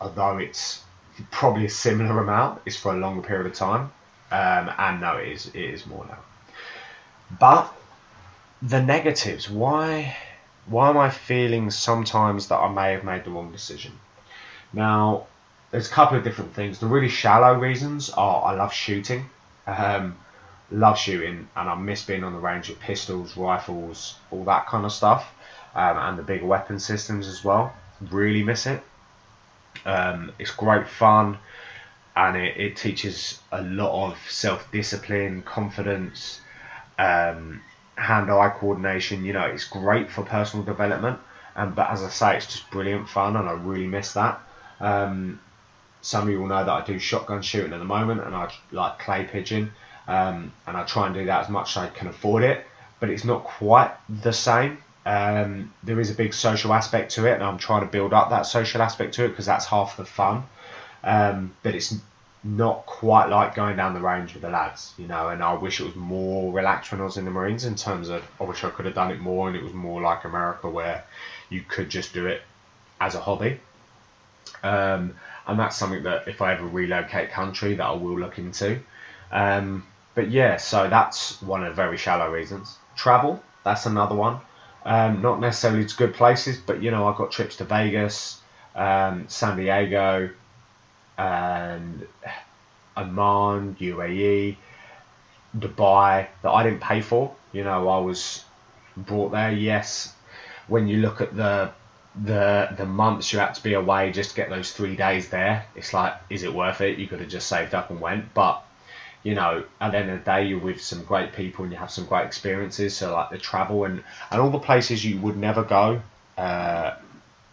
although 0.00 0.38
it's 0.38 0.82
probably 1.30 1.66
a 1.66 1.70
similar 1.70 2.20
amount, 2.20 2.62
it's 2.66 2.76
for 2.76 2.94
a 2.94 2.98
longer 2.98 3.22
period 3.22 3.46
of 3.46 3.54
time. 3.54 3.92
Um, 4.32 4.72
and 4.78 5.00
no, 5.00 5.16
it 5.16 5.28
is 5.28 5.46
it 5.48 5.56
is 5.56 5.86
more 5.86 6.04
now. 6.06 6.18
But 7.38 7.72
the 8.60 8.82
negatives, 8.82 9.48
why 9.48 10.16
why 10.70 10.88
am 10.88 10.96
I 10.96 11.10
feeling 11.10 11.70
sometimes 11.70 12.48
that 12.48 12.56
I 12.56 12.72
may 12.72 12.92
have 12.92 13.04
made 13.04 13.24
the 13.24 13.30
wrong 13.30 13.50
decision? 13.52 13.92
Now, 14.72 15.26
there's 15.70 15.88
a 15.88 15.90
couple 15.90 16.16
of 16.16 16.24
different 16.24 16.54
things. 16.54 16.78
The 16.78 16.86
really 16.86 17.08
shallow 17.08 17.58
reasons 17.58 18.10
are 18.10 18.44
I 18.44 18.54
love 18.54 18.72
shooting. 18.72 19.28
Um, 19.66 20.16
love 20.70 20.96
shooting 20.96 21.48
and 21.56 21.68
I 21.68 21.74
miss 21.74 22.04
being 22.04 22.22
on 22.24 22.32
the 22.32 22.38
range 22.38 22.68
with 22.68 22.78
pistols, 22.78 23.36
rifles, 23.36 24.16
all 24.30 24.44
that 24.44 24.66
kind 24.66 24.84
of 24.84 24.92
stuff, 24.92 25.32
um, 25.74 25.96
and 25.98 26.18
the 26.18 26.22
bigger 26.22 26.46
weapon 26.46 26.78
systems 26.78 27.26
as 27.26 27.44
well. 27.44 27.72
Really 28.10 28.42
miss 28.42 28.66
it. 28.66 28.80
Um, 29.84 30.32
it's 30.38 30.50
great 30.52 30.88
fun 30.88 31.38
and 32.16 32.36
it, 32.36 32.56
it 32.56 32.76
teaches 32.76 33.40
a 33.50 33.62
lot 33.62 34.10
of 34.10 34.18
self 34.28 34.70
discipline, 34.70 35.42
confidence, 35.42 36.40
um, 36.98 37.60
hand 38.00 38.30
eye 38.30 38.50
coordination. 38.50 39.24
You 39.24 39.32
know, 39.32 39.44
it's 39.46 39.64
great 39.64 40.10
for 40.10 40.22
personal 40.22 40.64
development. 40.64 41.18
Um, 41.56 41.74
but 41.74 41.90
as 41.90 42.02
I 42.02 42.08
say, 42.08 42.36
it's 42.36 42.46
just 42.46 42.70
brilliant 42.70 43.08
fun 43.08 43.36
and 43.36 43.48
I 43.48 43.52
really 43.52 43.86
miss 43.86 44.12
that. 44.14 44.40
Um, 44.80 45.40
some 46.02 46.24
of 46.24 46.30
you 46.30 46.40
will 46.40 46.48
know 46.48 46.64
that 46.64 46.70
I 46.70 46.84
do 46.84 46.98
shotgun 46.98 47.42
shooting 47.42 47.72
at 47.72 47.78
the 47.78 47.84
moment 47.84 48.22
and 48.22 48.34
I 48.34 48.52
like 48.72 48.98
clay 48.98 49.24
pigeon 49.24 49.72
um, 50.08 50.52
and 50.66 50.76
I 50.76 50.84
try 50.84 51.06
and 51.06 51.14
do 51.14 51.26
that 51.26 51.42
as 51.42 51.48
much 51.48 51.76
as 51.76 51.84
I 51.84 51.88
can 51.88 52.08
afford 52.08 52.42
it, 52.42 52.66
but 52.98 53.10
it's 53.10 53.24
not 53.24 53.44
quite 53.44 53.92
the 54.08 54.32
same. 54.32 54.78
Um, 55.06 55.72
there 55.82 56.00
is 56.00 56.10
a 56.10 56.14
big 56.14 56.34
social 56.34 56.72
aspect 56.72 57.12
to 57.12 57.26
it, 57.26 57.34
and 57.34 57.42
I'm 57.42 57.58
trying 57.58 57.82
to 57.82 57.86
build 57.86 58.12
up 58.12 58.30
that 58.30 58.42
social 58.42 58.82
aspect 58.82 59.14
to 59.14 59.24
it 59.24 59.28
because 59.28 59.46
that's 59.46 59.66
half 59.66 59.96
the 59.96 60.04
fun. 60.04 60.44
Um, 61.04 61.54
but 61.62 61.74
it's 61.74 61.94
not 62.42 62.86
quite 62.86 63.26
like 63.26 63.54
going 63.54 63.76
down 63.76 63.92
the 63.92 64.00
range 64.00 64.32
with 64.32 64.42
the 64.42 64.48
lads, 64.48 64.94
you 64.98 65.06
know. 65.06 65.28
And 65.28 65.42
I 65.42 65.54
wish 65.54 65.80
it 65.80 65.84
was 65.84 65.96
more 65.96 66.52
relaxed 66.52 66.90
when 66.90 67.00
I 67.00 67.04
was 67.04 67.16
in 67.16 67.24
the 67.24 67.30
Marines 67.30 67.64
in 67.64 67.74
terms 67.74 68.08
of 68.08 68.24
I 68.40 68.44
wish 68.44 68.64
I 68.64 68.70
could 68.70 68.86
have 68.86 68.94
done 68.94 69.10
it 69.10 69.20
more, 69.20 69.48
and 69.48 69.56
it 69.56 69.62
was 69.62 69.72
more 69.72 70.00
like 70.00 70.24
America 70.24 70.68
where 70.68 71.04
you 71.48 71.62
could 71.62 71.90
just 71.90 72.14
do 72.14 72.26
it 72.26 72.42
as 73.00 73.14
a 73.14 73.20
hobby. 73.20 73.60
Um, 74.62 75.16
and 75.46 75.58
that's 75.58 75.76
something 75.76 76.04
that 76.04 76.28
if 76.28 76.40
I 76.42 76.54
ever 76.54 76.66
relocate 76.66 77.30
country, 77.30 77.74
that 77.74 77.84
I 77.84 77.92
will 77.92 78.18
look 78.18 78.38
into. 78.38 78.80
Um, 79.32 79.86
but 80.14 80.30
yeah, 80.30 80.56
so 80.56 80.88
that's 80.88 81.40
one 81.42 81.62
of 81.62 81.70
the 81.70 81.74
very 81.74 81.96
shallow 81.96 82.30
reasons. 82.30 82.76
Travel, 82.96 83.42
that's 83.64 83.86
another 83.86 84.14
one. 84.14 84.40
Um, 84.84 85.20
not 85.20 85.40
necessarily 85.40 85.84
to 85.84 85.96
good 85.96 86.14
places, 86.14 86.56
but 86.58 86.82
you 86.82 86.90
know, 86.90 87.06
I've 87.06 87.16
got 87.16 87.30
trips 87.30 87.56
to 87.56 87.64
Vegas, 87.64 88.40
um, 88.74 89.28
San 89.28 89.56
Diego, 89.56 90.30
and 91.20 92.06
Oman, 92.96 93.76
UAE, 93.78 94.56
Dubai 95.56 96.26
that 96.42 96.50
I 96.50 96.62
didn't 96.62 96.80
pay 96.80 97.02
for. 97.02 97.34
You 97.52 97.64
know, 97.64 97.88
I 97.88 97.98
was 97.98 98.44
brought 98.96 99.32
there. 99.32 99.52
Yes, 99.52 100.14
when 100.66 100.88
you 100.88 100.98
look 100.98 101.20
at 101.20 101.36
the 101.36 101.72
the 102.24 102.74
the 102.76 102.86
months 102.86 103.32
you 103.32 103.38
had 103.38 103.54
to 103.54 103.62
be 103.62 103.74
away 103.74 104.10
just 104.12 104.30
to 104.30 104.36
get 104.36 104.48
those 104.48 104.72
three 104.72 104.96
days 104.96 105.28
there, 105.28 105.66
it's 105.76 105.92
like, 105.92 106.14
is 106.30 106.42
it 106.42 106.54
worth 106.54 106.80
it? 106.80 106.98
You 106.98 107.06
could 107.06 107.20
have 107.20 107.28
just 107.28 107.48
saved 107.48 107.74
up 107.74 107.90
and 107.90 108.00
went, 108.00 108.32
but 108.32 108.64
you 109.22 109.34
know, 109.34 109.64
at 109.78 109.92
the 109.92 109.98
end 109.98 110.10
of 110.10 110.18
the 110.20 110.24
day, 110.24 110.46
you're 110.46 110.58
with 110.58 110.80
some 110.80 111.04
great 111.04 111.34
people 111.34 111.64
and 111.64 111.72
you 111.72 111.78
have 111.78 111.90
some 111.90 112.06
great 112.06 112.24
experiences. 112.24 112.96
So 112.96 113.12
like 113.12 113.28
the 113.28 113.38
travel 113.38 113.84
and 113.84 114.02
and 114.30 114.40
all 114.40 114.50
the 114.50 114.58
places 114.58 115.04
you 115.04 115.20
would 115.20 115.36
never 115.36 115.62
go. 115.62 116.00
Uh, 116.38 116.94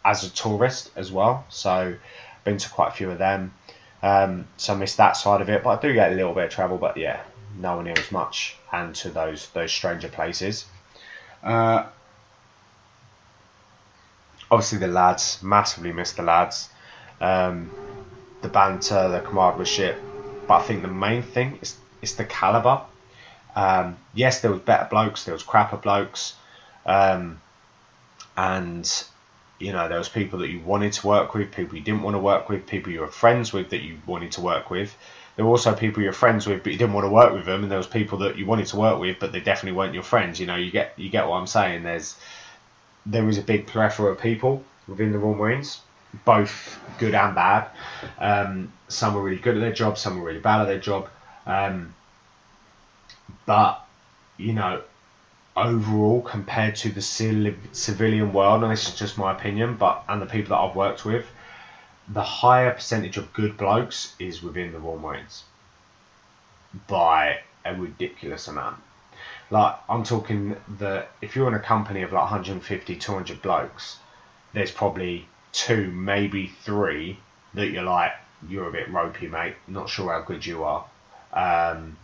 as 0.08 0.24
a 0.24 0.30
tourist 0.30 0.90
as 0.96 1.12
well. 1.12 1.46
So 1.50 1.96
been 2.48 2.58
to 2.58 2.70
quite 2.70 2.88
a 2.88 2.92
few 2.92 3.12
of 3.12 3.18
them. 3.18 3.54
Um, 4.02 4.48
so 4.56 4.74
I 4.74 4.78
missed 4.78 4.98
that 4.98 5.18
side 5.18 5.42
of 5.42 5.50
it, 5.50 5.64
but 5.64 5.78
I 5.78 5.82
do 5.82 5.94
get 5.94 6.14
a 6.14 6.16
little 6.16 6.34
bit 6.34 6.46
of 6.46 6.50
travel. 6.50 6.78
But 6.78 6.96
yeah, 6.96 7.22
nowhere 7.60 7.84
near 7.84 7.96
as 7.98 8.12
much, 8.12 8.56
and 8.72 8.96
to 8.96 9.10
those 9.10 9.50
those 9.50 9.72
stranger 9.72 10.08
places. 10.08 10.66
Uh, 11.44 11.86
obviously, 14.50 14.78
the 14.78 14.88
lads 14.88 15.44
massively 15.44 15.92
miss 15.92 16.14
the 16.14 16.24
lads, 16.24 16.70
um, 17.20 17.70
the 18.42 18.48
banter, 18.48 19.10
the 19.10 19.20
camaraderie, 19.20 19.96
But 20.48 20.62
I 20.62 20.64
think 20.64 20.84
the 20.84 20.88
main 20.88 21.22
thing 21.22 21.60
is 21.62 21.76
is 22.02 22.16
the 22.16 22.26
caliber. 22.26 22.82
Um, 23.56 23.98
yes, 24.14 24.40
there 24.42 24.52
was 24.52 24.62
better 24.62 24.88
blokes, 24.90 25.26
there 25.26 25.34
was 25.34 25.44
crapper 25.44 25.82
blokes, 25.82 26.36
um, 26.86 27.42
and 28.38 28.86
you 29.60 29.72
know 29.72 29.88
there 29.90 29.98
was 29.98 30.10
people 30.10 30.40
that 30.40 30.50
you 30.50 30.60
wanted 30.60 30.94
to 30.94 31.08
work 31.08 31.34
with, 31.34 31.52
people 31.52 31.78
you 31.78 31.84
didn't 31.84 32.04
want 32.04 32.16
to 32.16 32.20
work 32.20 32.50
with, 32.50 32.68
people 32.68 32.92
you 32.92 33.02
were 33.02 33.08
friends 33.08 33.54
with 33.54 33.70
that 33.72 33.82
you 33.82 33.98
wanted 34.06 34.32
to 34.34 34.42
work 34.42 34.70
with. 34.70 34.96
There 35.36 35.46
were 35.46 35.52
also 35.52 35.76
people 35.76 36.02
you're 36.02 36.14
friends 36.14 36.48
with, 36.48 36.64
but 36.64 36.72
you 36.72 36.80
didn't 36.80 36.94
want 36.94 37.06
to 37.06 37.12
work 37.12 37.34
with 37.34 37.46
them, 37.46 37.62
and 37.62 37.72
there 37.72 37.78
was 37.78 37.88
people 37.88 38.20
that 38.20 38.38
you 38.38 38.46
wanted 38.46 38.68
to 38.68 38.78
work 38.78 39.00
with, 39.00 39.18
but 39.20 39.32
they 39.32 39.40
definitely 39.40 39.78
weren't 39.78 39.94
your 39.94 40.04
friends. 40.04 40.40
You 40.40 40.48
know, 40.48 40.56
you 40.56 40.72
get 40.72 40.94
you 40.98 41.10
get 41.10 41.28
what 41.28 41.38
I'm 41.38 41.48
saying. 41.48 41.84
There's 41.84 42.16
there 43.06 43.28
is 43.30 43.38
a 43.38 43.42
big 43.42 43.68
plethora 43.68 44.12
of 44.12 44.20
people 44.20 44.64
within 44.88 45.12
the 45.12 45.20
Royal 45.20 45.36
Marines, 45.36 45.80
both 46.26 46.80
good 47.00 47.16
and 47.16 47.36
bad. 47.36 47.70
Um, 48.20 48.74
some 48.88 49.14
were 49.14 49.22
really 49.22 49.38
good 49.38 49.56
at 49.56 49.62
their 49.62 49.74
job, 49.74 49.98
some 49.98 50.20
were 50.20 50.26
really 50.26 50.40
bad 50.40 50.62
at 50.62 50.68
their 50.68 50.80
job. 50.80 51.10
Um, 51.46 51.94
but 53.46 53.86
you 54.38 54.54
know, 54.54 54.82
overall, 55.58 56.22
compared 56.22 56.76
to 56.76 56.90
the 56.92 57.02
civilian 57.02 58.32
world, 58.32 58.64
and 58.64 58.72
this 58.72 58.88
is 58.88 58.96
just 58.96 59.18
my 59.18 59.32
opinion, 59.32 59.76
but 59.76 60.04
and 60.08 60.22
the 60.22 60.26
people 60.26 60.50
that 60.50 60.62
I've 60.62 60.76
worked 60.76 61.04
with, 61.04 61.26
the 62.08 62.24
higher 62.24 62.72
percentage 62.72 63.18
of 63.18 63.34
good 63.34 63.58
blokes 63.58 64.14
is 64.20 64.42
within 64.42 64.72
the 64.72 64.80
Royal 64.80 65.00
Marines 65.00 65.44
by 66.88 67.40
a 67.66 67.74
ridiculous 67.74 68.48
amount. 68.48 68.78
Like 69.50 69.76
I'm 69.90 70.04
talking 70.04 70.58
that 70.80 71.12
if 71.22 71.36
you're 71.36 71.48
in 71.48 71.54
a 71.54 71.60
company 71.60 72.04
of 72.04 72.12
like 72.12 72.24
150, 72.24 72.96
200 72.96 73.42
blokes, 73.42 73.98
there's 74.54 74.72
probably 74.72 75.28
two, 75.52 75.92
maybe 75.92 76.48
three 76.48 77.20
that 77.54 77.68
you're 77.68 77.84
like, 77.84 78.12
you're 78.48 78.68
a 78.68 78.72
bit 78.72 78.92
ropey, 78.92 79.28
mate. 79.28 79.56
Not 79.68 79.90
sure 79.90 80.12
how 80.12 80.22
good 80.22 80.46
you 80.46 80.64
are. 80.64 80.86
Um, 81.34 81.98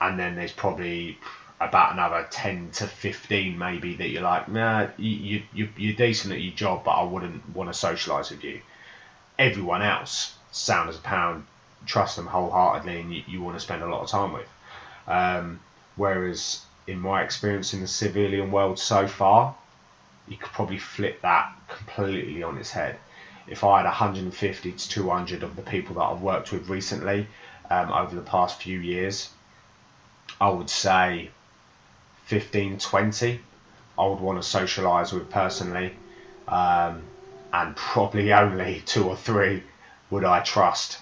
and 0.00 0.18
then 0.18 0.34
there's 0.34 0.52
probably 0.52 1.18
about 1.60 1.92
another 1.92 2.26
10 2.30 2.70
to 2.72 2.86
15 2.86 3.58
maybe 3.58 3.94
that 3.96 4.08
you're 4.08 4.22
like, 4.22 4.48
nah, 4.48 4.88
you, 4.96 5.42
you, 5.52 5.68
you're 5.76 5.94
decent 5.94 6.32
at 6.32 6.40
your 6.40 6.54
job, 6.54 6.84
but 6.84 6.92
I 6.92 7.04
wouldn't 7.04 7.54
want 7.54 7.72
to 7.72 7.86
socialise 7.86 8.30
with 8.30 8.42
you. 8.42 8.60
Everyone 9.38 9.82
else, 9.82 10.34
sound 10.52 10.88
as 10.88 10.96
a 10.96 11.02
pound, 11.02 11.44
trust 11.84 12.16
them 12.16 12.26
wholeheartedly, 12.26 13.00
and 13.00 13.14
you, 13.14 13.22
you 13.26 13.42
want 13.42 13.56
to 13.56 13.60
spend 13.60 13.82
a 13.82 13.88
lot 13.88 14.02
of 14.02 14.08
time 14.08 14.32
with. 14.32 14.48
Um, 15.06 15.60
whereas 15.96 16.64
in 16.86 16.98
my 16.98 17.22
experience 17.22 17.74
in 17.74 17.80
the 17.80 17.88
civilian 17.88 18.50
world 18.50 18.78
so 18.78 19.06
far, 19.06 19.54
you 20.28 20.38
could 20.38 20.52
probably 20.52 20.78
flip 20.78 21.20
that 21.20 21.52
completely 21.68 22.42
on 22.42 22.56
its 22.56 22.70
head. 22.70 22.96
If 23.46 23.64
I 23.64 23.78
had 23.78 23.86
150 23.86 24.72
to 24.72 24.88
200 24.88 25.42
of 25.42 25.56
the 25.56 25.62
people 25.62 25.96
that 25.96 26.02
I've 26.02 26.22
worked 26.22 26.52
with 26.52 26.68
recently 26.70 27.26
um, 27.68 27.92
over 27.92 28.14
the 28.14 28.22
past 28.22 28.62
few 28.62 28.78
years, 28.78 29.28
I 30.40 30.48
would 30.48 30.70
say 30.70 31.30
15, 32.30 32.78
20 32.78 33.40
I 33.98 34.06
would 34.06 34.20
want 34.20 34.40
to 34.40 34.48
socialise 34.58 35.12
with 35.12 35.28
personally, 35.28 35.92
um, 36.46 37.02
and 37.52 37.74
probably 37.74 38.32
only 38.32 38.82
two 38.86 39.08
or 39.08 39.16
three 39.16 39.64
would 40.10 40.24
I 40.24 40.40
trust 40.40 40.98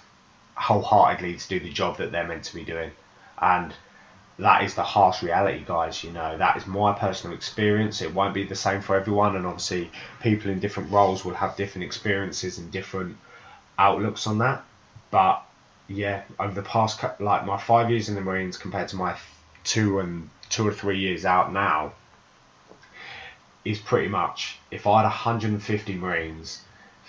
wholeheartedly 0.56 1.36
to 1.36 1.48
do 1.48 1.60
the 1.60 1.70
job 1.70 1.98
that 1.98 2.12
they're 2.12 2.26
meant 2.26 2.44
to 2.44 2.54
be 2.54 2.64
doing. 2.64 2.92
And 3.42 3.74
that 4.38 4.64
is 4.64 4.74
the 4.74 4.82
harsh 4.82 5.22
reality, 5.22 5.62
guys. 5.66 6.02
You 6.02 6.12
know, 6.12 6.38
that 6.38 6.56
is 6.56 6.66
my 6.66 6.92
personal 6.92 7.36
experience. 7.36 8.00
It 8.00 8.14
won't 8.14 8.32
be 8.32 8.44
the 8.44 8.56
same 8.56 8.80
for 8.80 8.96
everyone, 8.96 9.36
and 9.36 9.44
obviously, 9.44 9.90
people 10.22 10.50
in 10.50 10.60
different 10.60 10.90
roles 10.90 11.26
will 11.26 11.34
have 11.34 11.56
different 11.56 11.84
experiences 11.84 12.56
and 12.56 12.70
different 12.72 13.18
outlooks 13.78 14.26
on 14.26 14.38
that. 14.38 14.64
But 15.10 15.42
yeah, 15.88 16.22
over 16.40 16.54
the 16.54 16.62
past 16.62 17.04
like 17.20 17.44
my 17.44 17.58
five 17.58 17.90
years 17.90 18.08
in 18.08 18.14
the 18.14 18.22
Marines 18.22 18.56
compared 18.56 18.88
to 18.88 18.96
my 18.96 19.14
two 19.68 20.00
and 20.00 20.30
two 20.48 20.66
or 20.66 20.72
three 20.72 20.98
years 20.98 21.24
out 21.24 21.52
now, 21.52 21.92
is 23.64 23.78
pretty 23.78 24.08
much 24.08 24.58
if 24.70 24.86
I 24.86 25.02
had 25.02 25.08
150 25.08 25.94
Marines, 25.94 26.62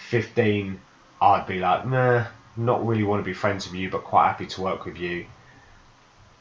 15 0.10 0.80
I'd 1.22 1.48
be 1.48 1.60
like, 1.60 1.86
nah, 1.86 2.26
not 2.56 2.86
really 2.86 3.04
want 3.04 3.20
to 3.22 3.26
be 3.26 3.34
friends 3.34 3.66
with 3.66 3.76
you, 3.76 3.90
but 3.90 4.04
quite 4.04 4.28
happy 4.28 4.46
to 4.46 4.62
work 4.62 4.86
with 4.86 4.98
you 4.98 5.26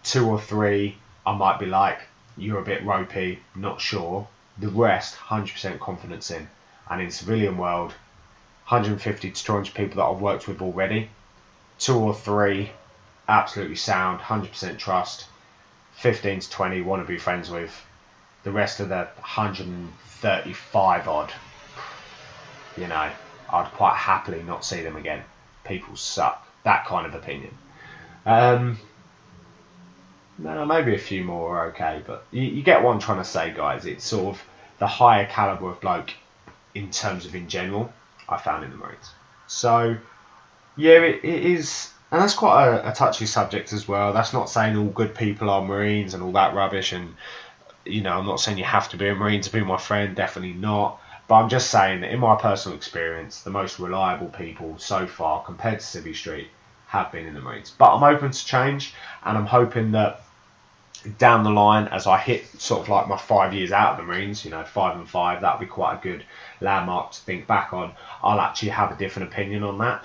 two 0.08 0.26
or 0.26 0.40
three, 0.40 0.96
I 1.26 1.36
might 1.36 1.58
be 1.58 1.66
like, 1.66 2.00
you're 2.36 2.60
a 2.60 2.64
bit 2.64 2.84
ropey, 2.84 3.40
not 3.54 3.80
sure. 3.80 4.26
The 4.56 4.68
rest, 4.68 5.16
100% 5.16 5.78
confidence 5.80 6.30
in. 6.30 6.48
And 6.88 7.02
in 7.02 7.10
civilian 7.10 7.58
world, 7.58 7.92
150 8.68 9.30
to 9.30 9.44
200 9.44 9.74
people 9.74 9.96
that 9.96 10.08
I've 10.08 10.22
worked 10.22 10.48
with 10.48 10.62
already, 10.62 11.10
two 11.78 11.98
or 11.98 12.14
three, 12.14 12.70
absolutely 13.28 13.76
sound, 13.76 14.20
100% 14.20 14.78
trust. 14.78 15.26
15 15.98 16.40
to 16.40 16.50
20 16.50 16.82
want 16.82 17.02
to 17.02 17.08
be 17.08 17.18
friends 17.18 17.50
with. 17.50 17.72
The 18.44 18.52
rest 18.52 18.80
of 18.80 18.88
the 18.88 19.08
135 19.16 21.08
odd, 21.08 21.32
you 22.76 22.86
know, 22.86 23.10
I'd 23.50 23.70
quite 23.72 23.96
happily 23.96 24.42
not 24.42 24.64
see 24.64 24.82
them 24.82 24.96
again. 24.96 25.24
People 25.64 25.96
suck. 25.96 26.46
That 26.64 26.86
kind 26.86 27.06
of 27.06 27.14
opinion. 27.14 27.56
Um, 28.24 28.78
no, 30.38 30.64
maybe 30.64 30.94
a 30.94 30.98
few 30.98 31.24
more 31.24 31.58
are 31.58 31.66
okay, 31.70 32.02
but 32.06 32.24
you, 32.30 32.42
you 32.42 32.62
get 32.62 32.82
what 32.82 32.92
I'm 32.92 33.00
trying 33.00 33.18
to 33.18 33.24
say, 33.24 33.52
guys. 33.52 33.84
It's 33.84 34.04
sort 34.04 34.36
of 34.36 34.42
the 34.78 34.86
higher 34.86 35.26
caliber 35.26 35.70
of 35.70 35.80
bloke 35.80 36.12
in 36.74 36.90
terms 36.90 37.26
of 37.26 37.34
in 37.34 37.48
general 37.48 37.92
I 38.28 38.38
found 38.38 38.62
in 38.64 38.70
the 38.70 38.76
Marines. 38.76 39.10
So, 39.48 39.96
yeah, 40.76 41.00
it, 41.00 41.24
it 41.24 41.44
is, 41.44 41.90
and 42.10 42.20
that's 42.22 42.34
quite 42.34 42.66
a, 42.68 42.90
a, 42.90 42.92
touchy 42.94 43.26
subject 43.26 43.72
as 43.72 43.86
well. 43.86 44.12
That's 44.12 44.32
not 44.32 44.48
saying 44.48 44.76
all 44.76 44.86
good 44.86 45.14
people 45.14 45.50
are 45.50 45.62
Marines 45.62 46.14
and 46.14 46.22
all 46.22 46.32
that 46.32 46.54
rubbish, 46.54 46.92
and 46.92 47.14
you 47.84 48.02
know, 48.02 48.12
I'm 48.18 48.26
not 48.26 48.40
saying 48.40 48.58
you 48.58 48.64
have 48.64 48.88
to 48.90 48.96
be 48.96 49.08
a 49.08 49.14
Marine 49.14 49.40
to 49.42 49.52
be 49.52 49.60
my 49.60 49.78
friend, 49.78 50.14
definitely 50.14 50.54
not. 50.54 51.00
But 51.26 51.36
I'm 51.36 51.48
just 51.50 51.70
saying 51.70 52.00
that 52.00 52.10
in 52.10 52.20
my 52.20 52.36
personal 52.36 52.76
experience, 52.76 53.42
the 53.42 53.50
most 53.50 53.78
reliable 53.78 54.28
people 54.28 54.78
so 54.78 55.06
far 55.06 55.42
compared 55.42 55.80
to 55.80 55.84
Civvy 55.84 56.16
Street 56.16 56.48
have 56.86 57.12
been 57.12 57.26
in 57.26 57.34
the 57.34 57.40
Marines. 57.40 57.70
But 57.76 57.94
I'm 57.94 58.02
open 58.02 58.30
to 58.30 58.46
change, 58.46 58.94
and 59.24 59.36
I'm 59.36 59.46
hoping 59.46 59.92
that 59.92 60.22
down 61.18 61.44
the 61.44 61.50
line 61.50 61.88
as 61.88 62.06
I 62.06 62.18
hit 62.18 62.46
sort 62.60 62.82
of 62.82 62.88
like 62.88 63.08
my 63.08 63.16
five 63.16 63.54
years 63.54 63.72
out 63.72 63.92
of 63.92 63.96
the 63.98 64.02
Marines, 64.04 64.44
you 64.44 64.50
know, 64.50 64.64
five 64.64 64.96
and 64.96 65.08
five, 65.08 65.40
that'll 65.40 65.60
be 65.60 65.66
quite 65.66 65.94
a 65.94 66.02
good 66.02 66.24
landmark 66.60 67.12
to 67.12 67.20
think 67.20 67.46
back 67.46 67.72
on. 67.72 67.92
I'll 68.22 68.40
actually 68.40 68.70
have 68.70 68.92
a 68.92 68.96
different 68.96 69.32
opinion 69.32 69.62
on 69.62 69.78
that. 69.78 70.04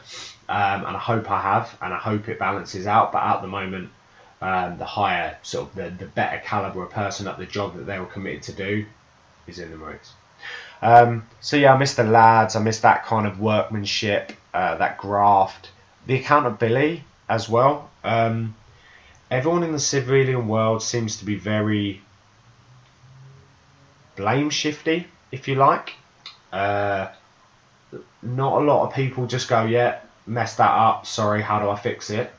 Um, 0.49 0.85
and 0.85 0.95
I 0.95 0.99
hope 0.99 1.31
I 1.31 1.41
have, 1.41 1.75
and 1.81 1.93
I 1.93 1.97
hope 1.97 2.27
it 2.27 2.37
balances 2.37 2.85
out. 2.85 3.11
But 3.11 3.23
at 3.23 3.41
the 3.41 3.47
moment, 3.47 3.89
um, 4.41 4.77
the 4.77 4.85
higher, 4.85 5.37
sort 5.41 5.69
of 5.69 5.75
the, 5.75 5.89
the 5.89 6.05
better 6.05 6.41
caliber 6.43 6.83
of 6.83 6.91
person 6.91 7.27
at 7.27 7.37
the 7.37 7.45
job 7.45 7.75
that 7.77 7.85
they 7.85 7.99
were 7.99 8.05
committed 8.05 8.43
to 8.43 8.53
do 8.53 8.85
is 9.47 9.59
in 9.59 9.71
the 9.71 9.77
Marines. 9.77 10.13
Um, 10.81 11.25
so 11.39 11.55
yeah, 11.55 11.73
I 11.73 11.77
miss 11.77 11.95
the 11.95 12.03
lads. 12.03 12.55
I 12.55 12.59
miss 12.59 12.81
that 12.81 13.05
kind 13.05 13.25
of 13.25 13.39
workmanship, 13.39 14.33
uh, 14.53 14.75
that 14.75 14.97
graft, 14.97 15.69
the 16.05 16.15
accountability 16.15 17.05
as 17.29 17.47
well. 17.47 17.89
Um, 18.03 18.55
everyone 19.33 19.63
in 19.63 19.71
the 19.71 19.79
civilian 19.79 20.47
world 20.47 20.83
seems 20.83 21.17
to 21.17 21.25
be 21.25 21.35
very 21.35 21.99
blame 24.15 24.51
shifty, 24.51 25.07
if 25.31 25.47
you 25.47 25.55
like. 25.55 25.93
Uh, 26.51 27.07
not 28.21 28.61
a 28.61 28.63
lot 28.63 28.87
of 28.87 28.93
people 28.93 29.25
just 29.25 29.49
go, 29.49 29.65
yeah, 29.65 30.01
messed 30.27 30.57
that 30.57 30.69
up. 30.69 31.07
Sorry, 31.07 31.41
how 31.41 31.59
do 31.59 31.67
I 31.67 31.75
fix 31.75 32.11
it? 32.11 32.31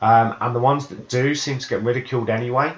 Um, 0.00 0.34
and 0.40 0.54
the 0.54 0.60
ones 0.60 0.86
that 0.86 1.10
do 1.10 1.34
seem 1.34 1.58
to 1.58 1.68
get 1.68 1.82
ridiculed 1.82 2.30
anyway. 2.30 2.72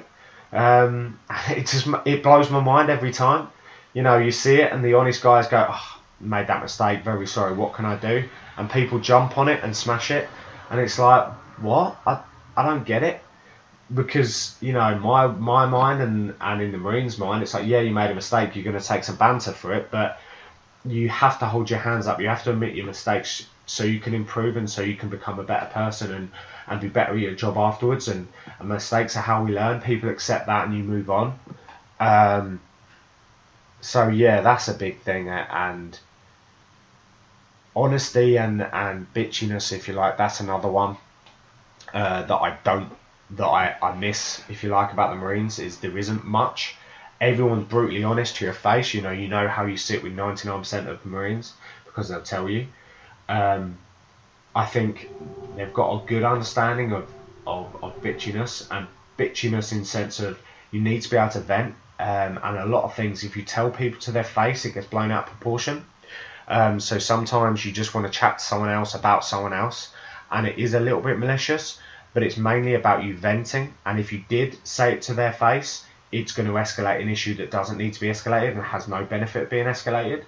Um, 0.53 1.21
it 1.51 1.69
just 1.69 1.87
it 2.05 2.25
blows 2.25 2.51
my 2.51 2.61
mind 2.61 2.91
every 2.91 3.13
time. 3.13 3.49
You 3.95 4.03
know, 4.03 4.19
you 4.19 4.33
see 4.33 4.57
it, 4.57 4.73
and 4.73 4.85
the 4.85 4.95
honest 4.95 5.23
guys 5.23 5.47
go, 5.47 5.69
oh, 5.71 6.01
"Made 6.19 6.49
that 6.49 6.63
mistake. 6.63 7.05
Very 7.05 7.29
sorry. 7.29 7.55
What 7.55 7.75
can 7.75 7.85
I 7.85 7.95
do?" 7.95 8.29
And 8.57 8.69
people 8.69 8.99
jump 8.99 9.39
on 9.39 9.49
it 9.49 9.63
and 9.63 9.77
smash 9.77 10.11
it, 10.11 10.29
and 10.69 10.81
it's 10.81 10.99
like, 10.99 11.29
"What? 11.61 11.97
I 12.05 12.23
I 12.57 12.65
don't 12.65 12.85
get 12.85 13.05
it." 13.05 13.21
Because 13.95 14.57
you 14.61 14.73
know 14.73 14.99
my 14.99 15.27
my 15.27 15.67
mind 15.67 16.03
and 16.03 16.35
and 16.41 16.63
in 16.63 16.73
the 16.73 16.79
Marines' 16.79 17.19
mind, 17.19 17.43
it's 17.43 17.55
like 17.55 17.67
yeah, 17.67 17.81
you 17.81 17.93
made 17.93 18.11
a 18.11 18.15
mistake. 18.15 18.55
You're 18.55 18.65
going 18.65 18.79
to 18.79 18.87
take 18.87 19.05
some 19.05 19.17
banter 19.17 19.53
for 19.53 19.73
it, 19.75 19.91
but 19.91 20.19
you 20.85 21.09
have 21.09 21.39
to 21.41 21.47
hold 21.47 21.71
your 21.71 21.79
hands 21.79 22.07
up. 22.07 22.21
You 22.21 22.29
have 22.29 22.43
to 22.45 22.51
admit 22.51 22.75
your 22.75 22.87
mistakes 22.87 23.47
so 23.67 23.85
you 23.85 24.01
can 24.01 24.15
improve 24.15 24.57
and 24.57 24.69
so 24.69 24.83
you 24.83 24.97
can 24.97 25.09
become 25.09 25.39
a 25.39 25.45
better 25.45 25.67
person 25.67 26.13
and 26.13 26.31
and 26.67 26.81
be 26.81 26.89
better 26.89 27.13
at 27.13 27.19
your 27.19 27.35
job 27.35 27.57
afterwards. 27.57 28.09
And, 28.09 28.29
and 28.59 28.69
mistakes 28.69 29.17
are 29.17 29.21
how 29.21 29.45
we 29.45 29.53
learn. 29.53 29.81
People 29.81 30.09
accept 30.09 30.47
that 30.47 30.67
and 30.67 30.77
you 30.77 30.83
move 30.83 31.11
on. 31.11 31.39
Um, 32.01 32.61
so 33.81 34.09
yeah, 34.09 34.41
that's 34.41 34.69
a 34.69 34.75
big 34.75 35.01
thing. 35.01 35.29
And 35.29 35.99
honesty 37.77 38.39
and 38.39 38.63
and 38.63 39.13
bitchiness, 39.15 39.73
if 39.73 39.89
you 39.89 39.95
like, 39.95 40.17
that's 40.17 40.41
another 40.41 40.69
one 40.69 40.97
uh, 41.93 42.23
that 42.23 42.35
I 42.35 42.59
don't 42.65 42.91
that 43.37 43.47
I, 43.47 43.77
I 43.83 43.95
miss, 43.95 44.43
if 44.49 44.63
you 44.63 44.71
like, 44.71 44.93
about 44.93 45.11
the 45.11 45.17
Marines 45.17 45.59
is 45.59 45.79
there 45.79 45.97
isn't 45.97 46.25
much. 46.25 46.77
Everyone's 47.21 47.67
brutally 47.69 48.05
honest 48.05 48.37
to 48.37 48.45
your 48.45 48.55
face. 48.55 48.95
You 48.95 49.03
know, 49.03 49.11
you 49.11 49.29
know 49.29 49.49
how 49.49 49.65
you 49.65 49.77
sit 49.77 50.03
with 50.03 50.15
99% 50.15 50.89
of 50.89 51.05
Marines 51.07 51.53
because 51.85 52.09
they'll 52.09 52.23
tell 52.23 52.49
you. 52.49 52.67
Um, 53.29 53.79
I 54.55 54.67
think 54.67 55.09
they've 55.57 55.73
got 55.73 56.03
a 56.03 56.07
good 56.07 56.25
understanding 56.25 56.93
of, 56.93 57.09
of, 57.47 57.75
of 57.83 58.03
bitchiness 58.03 58.67
and 58.71 58.87
bitchiness 59.19 59.73
in 59.73 59.85
sense 59.85 60.21
of 60.21 60.39
you 60.71 60.81
need 60.81 61.03
to 61.03 61.11
be 61.11 61.17
able 61.17 61.31
to 61.33 61.41
vent. 61.41 61.75
Um, 61.99 62.41
and 62.43 62.59
a 62.59 62.67
lot 62.67 62.85
of 62.85 62.95
things, 62.95 63.23
if 63.23 63.37
you 63.37 63.45
tell 63.45 63.71
people 63.71 64.01
to 64.01 64.13
their 64.13 64.25
face, 64.25 64.65
it 64.65 64.75
gets 64.75 64.87
blown 64.87 65.11
out 65.13 65.29
of 65.29 65.31
proportion. 65.31 65.85
Um, 66.49 66.81
so 66.81 66.99
sometimes 66.99 67.65
you 67.65 67.73
just 67.73 67.95
want 67.95 68.07
to 68.07 68.13
chat 68.13 68.39
to 68.39 68.45
someone 68.45 68.71
else 68.71 68.95
about 68.95 69.25
someone 69.25 69.53
else, 69.53 69.93
and 70.31 70.47
it 70.47 70.59
is 70.59 70.75
a 70.75 70.81
little 70.81 71.01
bit 71.01 71.19
malicious, 71.19 71.79
but 72.15 72.23
it's 72.23 72.37
mainly 72.37 72.75
about 72.75 73.05
you 73.05 73.17
venting. 73.17 73.73
And 73.87 73.99
if 73.99 74.13
you 74.13 74.25
did 74.29 74.59
say 74.67 74.95
it 74.95 75.03
to 75.03 75.15
their 75.15 75.33
face, 75.33 75.85
it's 76.11 76.33
going 76.33 76.49
to 76.49 76.55
escalate 76.55 77.01
an 77.01 77.09
issue 77.09 77.35
that 77.35 77.51
doesn't 77.51 77.79
need 77.79 77.95
to 77.95 78.01
be 78.01 78.09
escalated 78.09 78.53
and 78.53 78.63
has 78.63 78.87
no 78.87 79.05
benefit 79.05 79.45
of 79.45 79.51
being 79.51 79.67
escalated. 79.67 80.25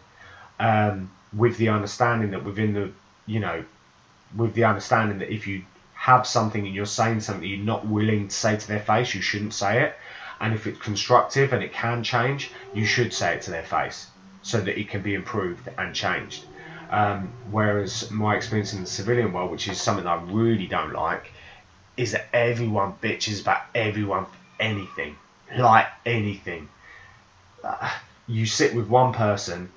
Um, 0.59 1.11
with 1.37 1.57
the 1.59 1.69
understanding 1.69 2.31
that 2.31 2.45
within 2.45 2.73
the, 2.73 2.93
you 3.27 3.41
know, 3.41 3.65
with 4.37 4.55
the 4.55 4.65
understanding 4.65 5.19
that 5.19 5.33
if 5.33 5.47
you 5.47 5.65
have 5.95 6.27
something 6.27 6.65
and 6.65 6.75
you're 6.75 6.87
saying 6.87 7.21
something 7.21 7.49
you're 7.49 7.59
not 7.59 7.87
willing 7.87 8.29
to 8.29 8.35
say 8.35 8.57
to 8.57 8.69
their 8.69 8.81
face, 8.81 9.15
you 9.15 9.21
shouldn't 9.23 9.55
say 9.55 9.83
it. 9.83 9.95
And 10.41 10.55
if 10.55 10.67
it's 10.67 10.79
constructive 10.79 11.53
and 11.53 11.63
it 11.63 11.73
can 11.73 12.03
change, 12.03 12.51
you 12.73 12.85
should 12.85 13.13
say 13.13 13.35
it 13.35 13.43
to 13.43 13.51
their 13.51 13.63
face 13.63 14.09
so 14.43 14.61
that 14.61 14.79
it 14.79 14.89
can 14.89 15.03
be 15.03 15.15
improved 15.15 15.69
and 15.79 15.95
changed. 15.95 16.45
Um, 16.91 17.33
whereas 17.51 18.11
my 18.11 18.37
experience 18.37 18.73
in 18.75 18.83
the 18.83 18.87
civilian 18.87 19.33
world, 19.33 19.51
which 19.51 19.69
is 19.69 19.81
something 19.81 20.07
I 20.07 20.23
really 20.23 20.67
don't 20.67 20.93
like, 20.93 21.33
is 21.97 22.13
that 22.13 22.27
everyone 22.33 22.95
bitches 23.03 23.41
about 23.43 23.63
everyone 23.75 24.27
anything, 24.59 25.17
like 25.57 25.87
anything. 26.05 26.69
Uh, 27.63 27.91
you 28.27 28.47
sit 28.47 28.75
with 28.75 28.89
one 28.89 29.13
person 29.13 29.71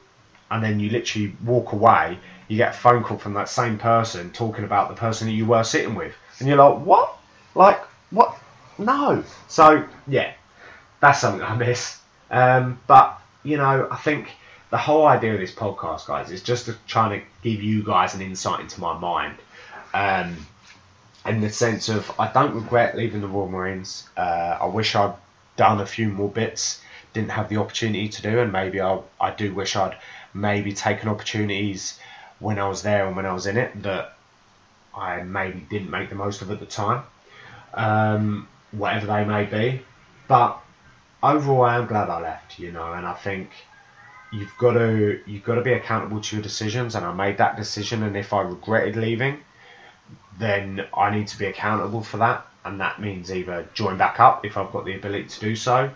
and 0.49 0.63
then 0.63 0.79
you 0.79 0.89
literally 0.89 1.35
walk 1.43 1.73
away, 1.73 2.17
you 2.47 2.57
get 2.57 2.73
a 2.73 2.77
phone 2.77 3.03
call 3.03 3.17
from 3.17 3.33
that 3.33 3.49
same 3.49 3.77
person 3.77 4.31
talking 4.31 4.63
about 4.63 4.89
the 4.89 4.95
person 4.95 5.27
that 5.27 5.33
you 5.33 5.45
were 5.45 5.63
sitting 5.63 5.95
with. 5.95 6.13
And 6.39 6.47
you're 6.47 6.57
like, 6.57 6.85
what? 6.85 7.17
Like, 7.55 7.79
what? 8.11 8.37
No. 8.77 9.23
So, 9.47 9.85
yeah, 10.07 10.33
that's 11.01 11.19
something 11.19 11.41
I 11.41 11.55
miss. 11.55 11.99
Um, 12.31 12.79
but, 12.87 13.21
you 13.43 13.57
know, 13.57 13.87
I 13.91 13.97
think 13.97 14.29
the 14.69 14.77
whole 14.77 15.05
idea 15.05 15.33
of 15.33 15.39
this 15.39 15.53
podcast, 15.53 16.07
guys, 16.07 16.31
is 16.31 16.41
just 16.41 16.65
to 16.65 16.75
try 16.87 17.17
to 17.17 17.23
give 17.41 17.61
you 17.61 17.83
guys 17.83 18.13
an 18.13 18.21
insight 18.21 18.61
into 18.61 18.79
my 18.79 18.97
mind. 18.97 19.35
Um, 19.93 20.37
in 21.27 21.41
the 21.41 21.49
sense 21.49 21.89
of, 21.89 22.11
I 22.19 22.31
don't 22.31 22.55
regret 22.55 22.95
leaving 22.97 23.21
the 23.21 23.27
Royal 23.27 23.49
Marines. 23.49 24.07
Uh, 24.15 24.57
I 24.61 24.65
wish 24.65 24.95
I'd 24.95 25.13
done 25.55 25.81
a 25.81 25.85
few 25.85 26.09
more 26.09 26.29
bits, 26.29 26.81
didn't 27.13 27.31
have 27.31 27.49
the 27.49 27.57
opportunity 27.57 28.09
to 28.09 28.21
do, 28.21 28.39
and 28.39 28.51
maybe 28.51 28.81
I, 28.81 28.99
I 29.19 29.31
do 29.31 29.53
wish 29.53 29.75
I'd 29.75 29.97
maybe 30.33 30.73
taken 30.73 31.09
opportunities 31.09 31.99
when 32.39 32.59
I 32.59 32.67
was 32.67 32.83
there 32.83 33.07
and 33.07 33.15
when 33.15 33.25
I 33.25 33.33
was 33.33 33.47
in 33.47 33.57
it 33.57 33.83
that 33.83 34.13
I 34.95 35.23
maybe 35.23 35.59
didn't 35.69 35.89
make 35.89 36.09
the 36.09 36.15
most 36.15 36.41
of 36.41 36.51
at 36.51 36.59
the 36.59 36.65
time, 36.65 37.03
um, 37.73 38.47
whatever 38.71 39.07
they 39.07 39.25
may 39.25 39.45
be. 39.45 39.81
But 40.27 40.59
overall, 41.23 41.63
I 41.63 41.77
am 41.77 41.87
glad 41.87 42.09
I 42.09 42.21
left, 42.21 42.59
you 42.59 42.71
know, 42.71 42.93
and 42.93 43.05
I 43.05 43.13
think 43.13 43.49
you've 44.31 44.55
got 44.57 44.73
to 44.73 45.21
you've 45.25 45.43
got 45.43 45.55
to 45.55 45.61
be 45.61 45.73
accountable 45.73 46.21
to 46.21 46.35
your 46.35 46.43
decisions, 46.43 46.95
and 46.95 47.05
I 47.05 47.13
made 47.13 47.37
that 47.37 47.57
decision, 47.57 48.03
and 48.03 48.15
if 48.15 48.33
I 48.33 48.41
regretted 48.41 48.95
leaving, 48.95 49.39
then 50.39 50.85
I 50.93 51.09
need 51.09 51.27
to 51.27 51.37
be 51.37 51.45
accountable 51.45 52.03
for 52.03 52.17
that, 52.17 52.45
and 52.63 52.79
that 52.81 53.01
means 53.01 53.31
either 53.31 53.67
join 53.73 53.97
back 53.97 54.19
up 54.19 54.45
if 54.45 54.57
I've 54.57 54.71
got 54.71 54.85
the 54.85 54.95
ability 54.95 55.29
to 55.29 55.39
do 55.39 55.55
so, 55.55 55.91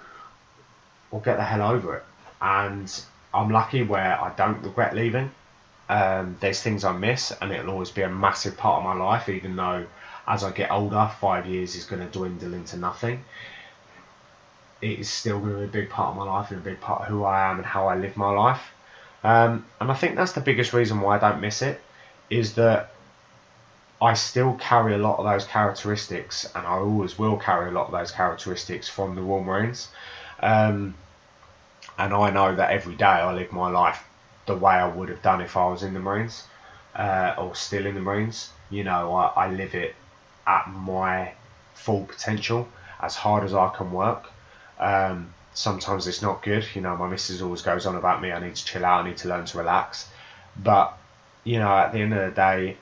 or 1.12 1.22
get 1.22 1.38
the 1.38 1.44
hell 1.44 1.62
over 1.62 1.98
it. 1.98 2.04
And 2.42 3.04
I'm 3.34 3.50
lucky 3.50 3.84
where 3.84 4.20
I 4.20 4.34
don't 4.36 4.64
regret 4.64 4.96
leaving. 4.96 5.32
Um, 5.90 6.38
there's 6.40 6.62
things 6.62 6.84
I 6.84 6.94
miss, 6.94 7.32
and 7.42 7.52
it'll 7.52 7.72
always 7.72 7.92
be 7.92 8.02
a 8.02 8.10
massive 8.10 8.58
part 8.58 8.80
of 8.80 8.84
my 8.84 9.04
life, 9.04 9.30
even 9.30 9.56
though 9.56 9.86
as 10.28 10.44
I 10.44 10.52
get 10.52 10.72
older, 10.72 11.12
five 11.20 11.46
years 11.46 11.76
is 11.76 11.86
going 11.86 12.02
to 12.02 12.08
dwindle 12.08 12.54
into 12.54 12.78
nothing. 12.78 13.24
It 14.82 15.00
is 15.00 15.10
still 15.10 15.40
going 15.40 15.54
to 15.54 15.58
be 15.60 15.66
a 15.66 15.68
big 15.68 15.90
part 15.90 16.12
of 16.12 16.16
my 16.16 16.24
life 16.24 16.52
and 16.52 16.60
a 16.60 16.64
big 16.64 16.80
part 16.80 17.02
of 17.02 17.08
who 17.08 17.24
I 17.24 17.50
am 17.50 17.58
and 17.58 17.66
how 17.66 17.88
I 17.88 17.96
live 17.96 18.16
my 18.18 18.32
life. 18.32 18.62
Um, 19.24 19.66
and 19.80 19.92
I 19.92 19.94
think 19.94 20.16
that's 20.16 20.32
the 20.32 20.42
biggest 20.42 20.74
reason 20.74 21.02
why 21.02 21.18
I 21.18 21.20
don't 21.20 21.42
miss 21.42 21.62
it, 21.62 21.82
is 22.30 22.54
that 22.56 22.91
I 24.02 24.16
still 24.16 24.56
carry 24.56 24.96
a 24.96 24.98
lot 24.98 25.20
of 25.20 25.26
those 25.26 25.46
characteristics, 25.46 26.46
and 26.56 26.66
I 26.66 26.72
always 26.72 27.20
will 27.20 27.38
carry 27.38 27.70
a 27.70 27.72
lot 27.72 27.86
of 27.86 27.92
those 27.92 28.12
characteristics 28.12 28.90
from 28.90 29.16
the 29.16 29.22
Royal 29.22 29.44
Marines. 29.44 29.90
Um, 30.40 30.96
and 31.98 32.14
I 32.14 32.32
know 32.32 32.56
that 32.56 32.72
every 32.72 32.96
day 32.96 33.06
I 33.06 33.32
live 33.34 33.52
my 33.52 33.70
life 33.70 34.04
the 34.48 34.56
way 34.56 34.74
I 34.74 34.88
would 34.88 35.10
have 35.10 35.22
done 35.22 35.42
if 35.42 35.56
I 35.56 35.68
was 35.68 35.84
in 35.84 35.94
the 35.94 36.00
Marines 36.00 36.46
uh, 36.96 37.36
or 37.38 37.54
still 37.54 37.86
in 37.86 37.94
the 37.94 38.02
Marines. 38.02 38.50
You 38.72 38.84
know, 38.84 39.14
I, 39.14 39.28
I 39.46 39.52
live 39.52 39.76
it 39.76 39.96
at 40.48 40.68
my 40.70 41.34
full 41.76 42.06
potential, 42.06 42.68
as 43.00 43.16
hard 43.16 43.44
as 43.44 43.54
I 43.54 43.70
can 43.70 43.92
work. 43.92 44.30
Um, 44.80 45.34
sometimes 45.54 46.08
it's 46.08 46.22
not 46.22 46.42
good. 46.42 46.66
You 46.74 46.82
know, 46.82 46.98
my 46.98 47.08
missus 47.08 47.42
always 47.42 47.62
goes 47.62 47.86
on 47.86 47.96
about 47.96 48.22
me. 48.22 48.32
I 48.32 48.40
need 48.40 48.56
to 48.56 48.66
chill 48.66 48.86
out. 48.86 49.06
I 49.06 49.10
need 49.10 49.18
to 49.18 49.28
learn 49.28 49.46
to 49.46 49.58
relax. 49.58 50.10
But 50.58 50.98
you 51.44 51.60
know, 51.60 51.72
at 51.72 51.92
the 51.92 52.00
end 52.00 52.14
of 52.14 52.30
the 52.30 52.36
day, 52.36 52.78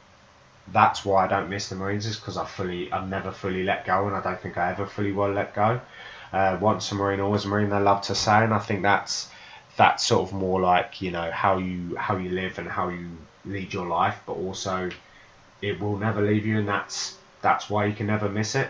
that's 0.71 1.03
why 1.05 1.25
I 1.25 1.27
don't 1.27 1.49
miss 1.49 1.69
the 1.69 1.75
Marines 1.75 2.05
is 2.05 2.15
because 2.17 2.37
I 2.37 2.45
fully, 2.45 2.91
I 2.91 3.05
never 3.05 3.31
fully 3.31 3.63
let 3.63 3.85
go, 3.85 4.07
and 4.07 4.15
I 4.15 4.21
don't 4.21 4.39
think 4.39 4.57
I 4.57 4.71
ever 4.71 4.85
fully 4.85 5.11
will 5.11 5.31
let 5.31 5.53
go. 5.53 5.79
Uh, 6.31 6.57
once 6.61 6.91
a 6.91 6.95
Marine, 6.95 7.19
always 7.19 7.45
a 7.45 7.47
Marine. 7.47 7.69
They 7.69 7.79
love 7.79 8.01
to 8.03 8.15
say, 8.15 8.43
and 8.43 8.53
I 8.53 8.59
think 8.59 8.83
that's 8.83 9.29
that's 9.77 10.05
sort 10.05 10.27
of 10.27 10.33
more 10.33 10.59
like 10.59 11.01
you 11.01 11.11
know 11.11 11.31
how 11.31 11.57
you 11.57 11.95
how 11.95 12.17
you 12.17 12.29
live 12.31 12.59
and 12.59 12.67
how 12.67 12.89
you 12.89 13.09
lead 13.45 13.73
your 13.73 13.87
life, 13.87 14.19
but 14.25 14.33
also 14.33 14.89
it 15.61 15.79
will 15.79 15.97
never 15.97 16.21
leave 16.21 16.45
you, 16.45 16.59
and 16.59 16.67
that's 16.67 17.17
that's 17.41 17.69
why 17.69 17.85
you 17.85 17.93
can 17.93 18.07
never 18.07 18.29
miss 18.29 18.55
it. 18.55 18.69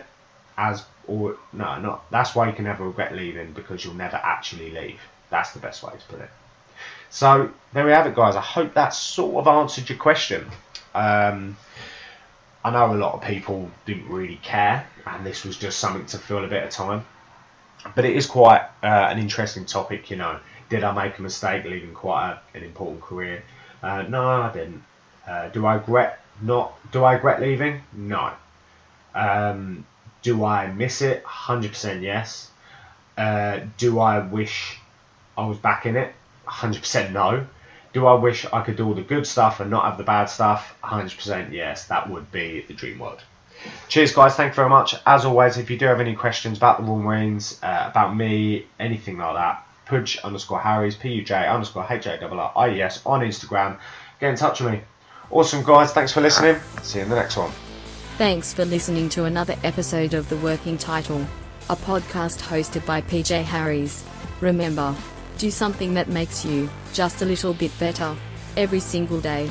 As 0.56 0.84
or 1.06 1.36
no, 1.52 1.78
not 1.80 2.10
that's 2.10 2.34
why 2.34 2.48
you 2.48 2.54
can 2.54 2.64
never 2.64 2.86
regret 2.86 3.14
leaving 3.14 3.52
because 3.52 3.84
you'll 3.84 3.94
never 3.94 4.16
actually 4.16 4.70
leave. 4.70 5.00
That's 5.28 5.52
the 5.52 5.58
best 5.58 5.82
way 5.82 5.92
to 5.92 6.04
put 6.08 6.20
it. 6.20 6.30
So 7.10 7.50
there 7.72 7.84
we 7.84 7.92
have 7.92 8.06
it, 8.06 8.14
guys. 8.14 8.36
I 8.36 8.40
hope 8.40 8.74
that 8.74 8.90
sort 8.90 9.34
of 9.34 9.48
answered 9.48 9.88
your 9.88 9.98
question. 9.98 10.48
Um, 10.94 11.56
I 12.64 12.70
know 12.70 12.92
a 12.92 12.96
lot 12.96 13.14
of 13.14 13.22
people 13.22 13.70
didn't 13.86 14.08
really 14.08 14.36
care, 14.36 14.86
and 15.06 15.24
this 15.24 15.44
was 15.44 15.56
just 15.56 15.78
something 15.78 16.06
to 16.06 16.18
fill 16.18 16.44
a 16.44 16.48
bit 16.48 16.62
of 16.62 16.70
time. 16.70 17.04
But 17.94 18.04
it 18.04 18.14
is 18.14 18.26
quite 18.26 18.62
uh, 18.82 19.08
an 19.10 19.18
interesting 19.18 19.64
topic, 19.64 20.10
you 20.10 20.16
know. 20.16 20.38
Did 20.68 20.84
I 20.84 20.92
make 20.92 21.18
a 21.18 21.22
mistake 21.22 21.64
leaving 21.64 21.94
quite 21.94 22.38
a, 22.54 22.56
an 22.56 22.62
important 22.62 23.00
career? 23.00 23.42
Uh, 23.82 24.02
no, 24.02 24.22
I 24.22 24.52
didn't. 24.52 24.82
Uh, 25.26 25.48
do 25.48 25.64
I 25.64 25.74
regret 25.74 26.20
not? 26.42 26.74
Do 26.92 27.04
I 27.04 27.14
regret 27.14 27.40
leaving? 27.40 27.80
No. 27.94 28.32
Um, 29.14 29.86
do 30.22 30.44
I 30.44 30.70
miss 30.70 31.00
it? 31.00 31.24
Hundred 31.24 31.70
percent 31.70 32.02
yes. 32.02 32.50
Uh, 33.16 33.60
do 33.78 33.98
I 33.98 34.18
wish 34.18 34.78
I 35.36 35.46
was 35.46 35.58
back 35.58 35.86
in 35.86 35.96
it? 35.96 36.12
Hundred 36.44 36.80
percent 36.80 37.12
no. 37.12 37.46
Do 37.92 38.06
I 38.06 38.14
wish 38.14 38.46
I 38.52 38.62
could 38.62 38.76
do 38.76 38.86
all 38.86 38.94
the 38.94 39.02
good 39.02 39.26
stuff 39.26 39.60
and 39.60 39.70
not 39.70 39.84
have 39.84 39.98
the 39.98 40.04
bad 40.04 40.26
stuff? 40.26 40.76
100% 40.84 41.52
yes, 41.52 41.86
that 41.86 42.08
would 42.08 42.30
be 42.30 42.64
the 42.66 42.74
dream 42.74 42.98
world. 42.98 43.22
Cheers, 43.88 44.12
guys. 44.12 44.36
Thank 44.36 44.52
you 44.52 44.56
very 44.56 44.68
much. 44.68 44.94
As 45.06 45.24
always, 45.24 45.58
if 45.58 45.70
you 45.70 45.76
do 45.76 45.86
have 45.86 46.00
any 46.00 46.14
questions 46.14 46.56
about 46.56 46.78
the 46.78 46.84
Royal 46.84 46.98
Marines, 46.98 47.58
uh, 47.62 47.88
about 47.90 48.16
me, 48.16 48.66
anything 48.78 49.18
like 49.18 49.34
that, 49.34 49.66
Puj 49.86 50.22
underscore 50.22 50.60
Haries, 50.60 50.94
P 50.94 51.12
U 51.14 51.22
J 51.22 51.46
underscore 51.46 51.86
H 51.90 52.06
A 52.06 52.24
R 52.24 52.52
I 52.56 52.70
E 52.70 52.82
S 52.82 53.04
on 53.04 53.20
Instagram. 53.20 53.78
Get 54.20 54.30
in 54.30 54.36
touch 54.36 54.60
with 54.60 54.72
me. 54.72 54.80
Awesome, 55.30 55.62
guys. 55.64 55.92
Thanks 55.92 56.12
for 56.12 56.20
listening. 56.20 56.56
See 56.82 56.98
you 56.98 57.04
in 57.04 57.10
the 57.10 57.16
next 57.16 57.36
one. 57.36 57.50
Thanks 58.16 58.52
for 58.52 58.64
listening 58.64 59.08
to 59.10 59.24
another 59.24 59.56
episode 59.64 60.14
of 60.14 60.28
The 60.28 60.36
Working 60.38 60.76
Title, 60.76 61.26
a 61.68 61.76
podcast 61.76 62.40
hosted 62.40 62.84
by 62.84 63.00
PJ 63.00 63.42
Harris. 63.44 64.04
Remember, 64.40 64.94
do 65.40 65.50
something 65.50 65.94
that 65.94 66.08
makes 66.08 66.44
you 66.44 66.68
just 66.92 67.22
a 67.22 67.24
little 67.24 67.54
bit 67.54 67.72
better 67.78 68.14
every 68.58 68.80
single 68.80 69.20
day. 69.22 69.48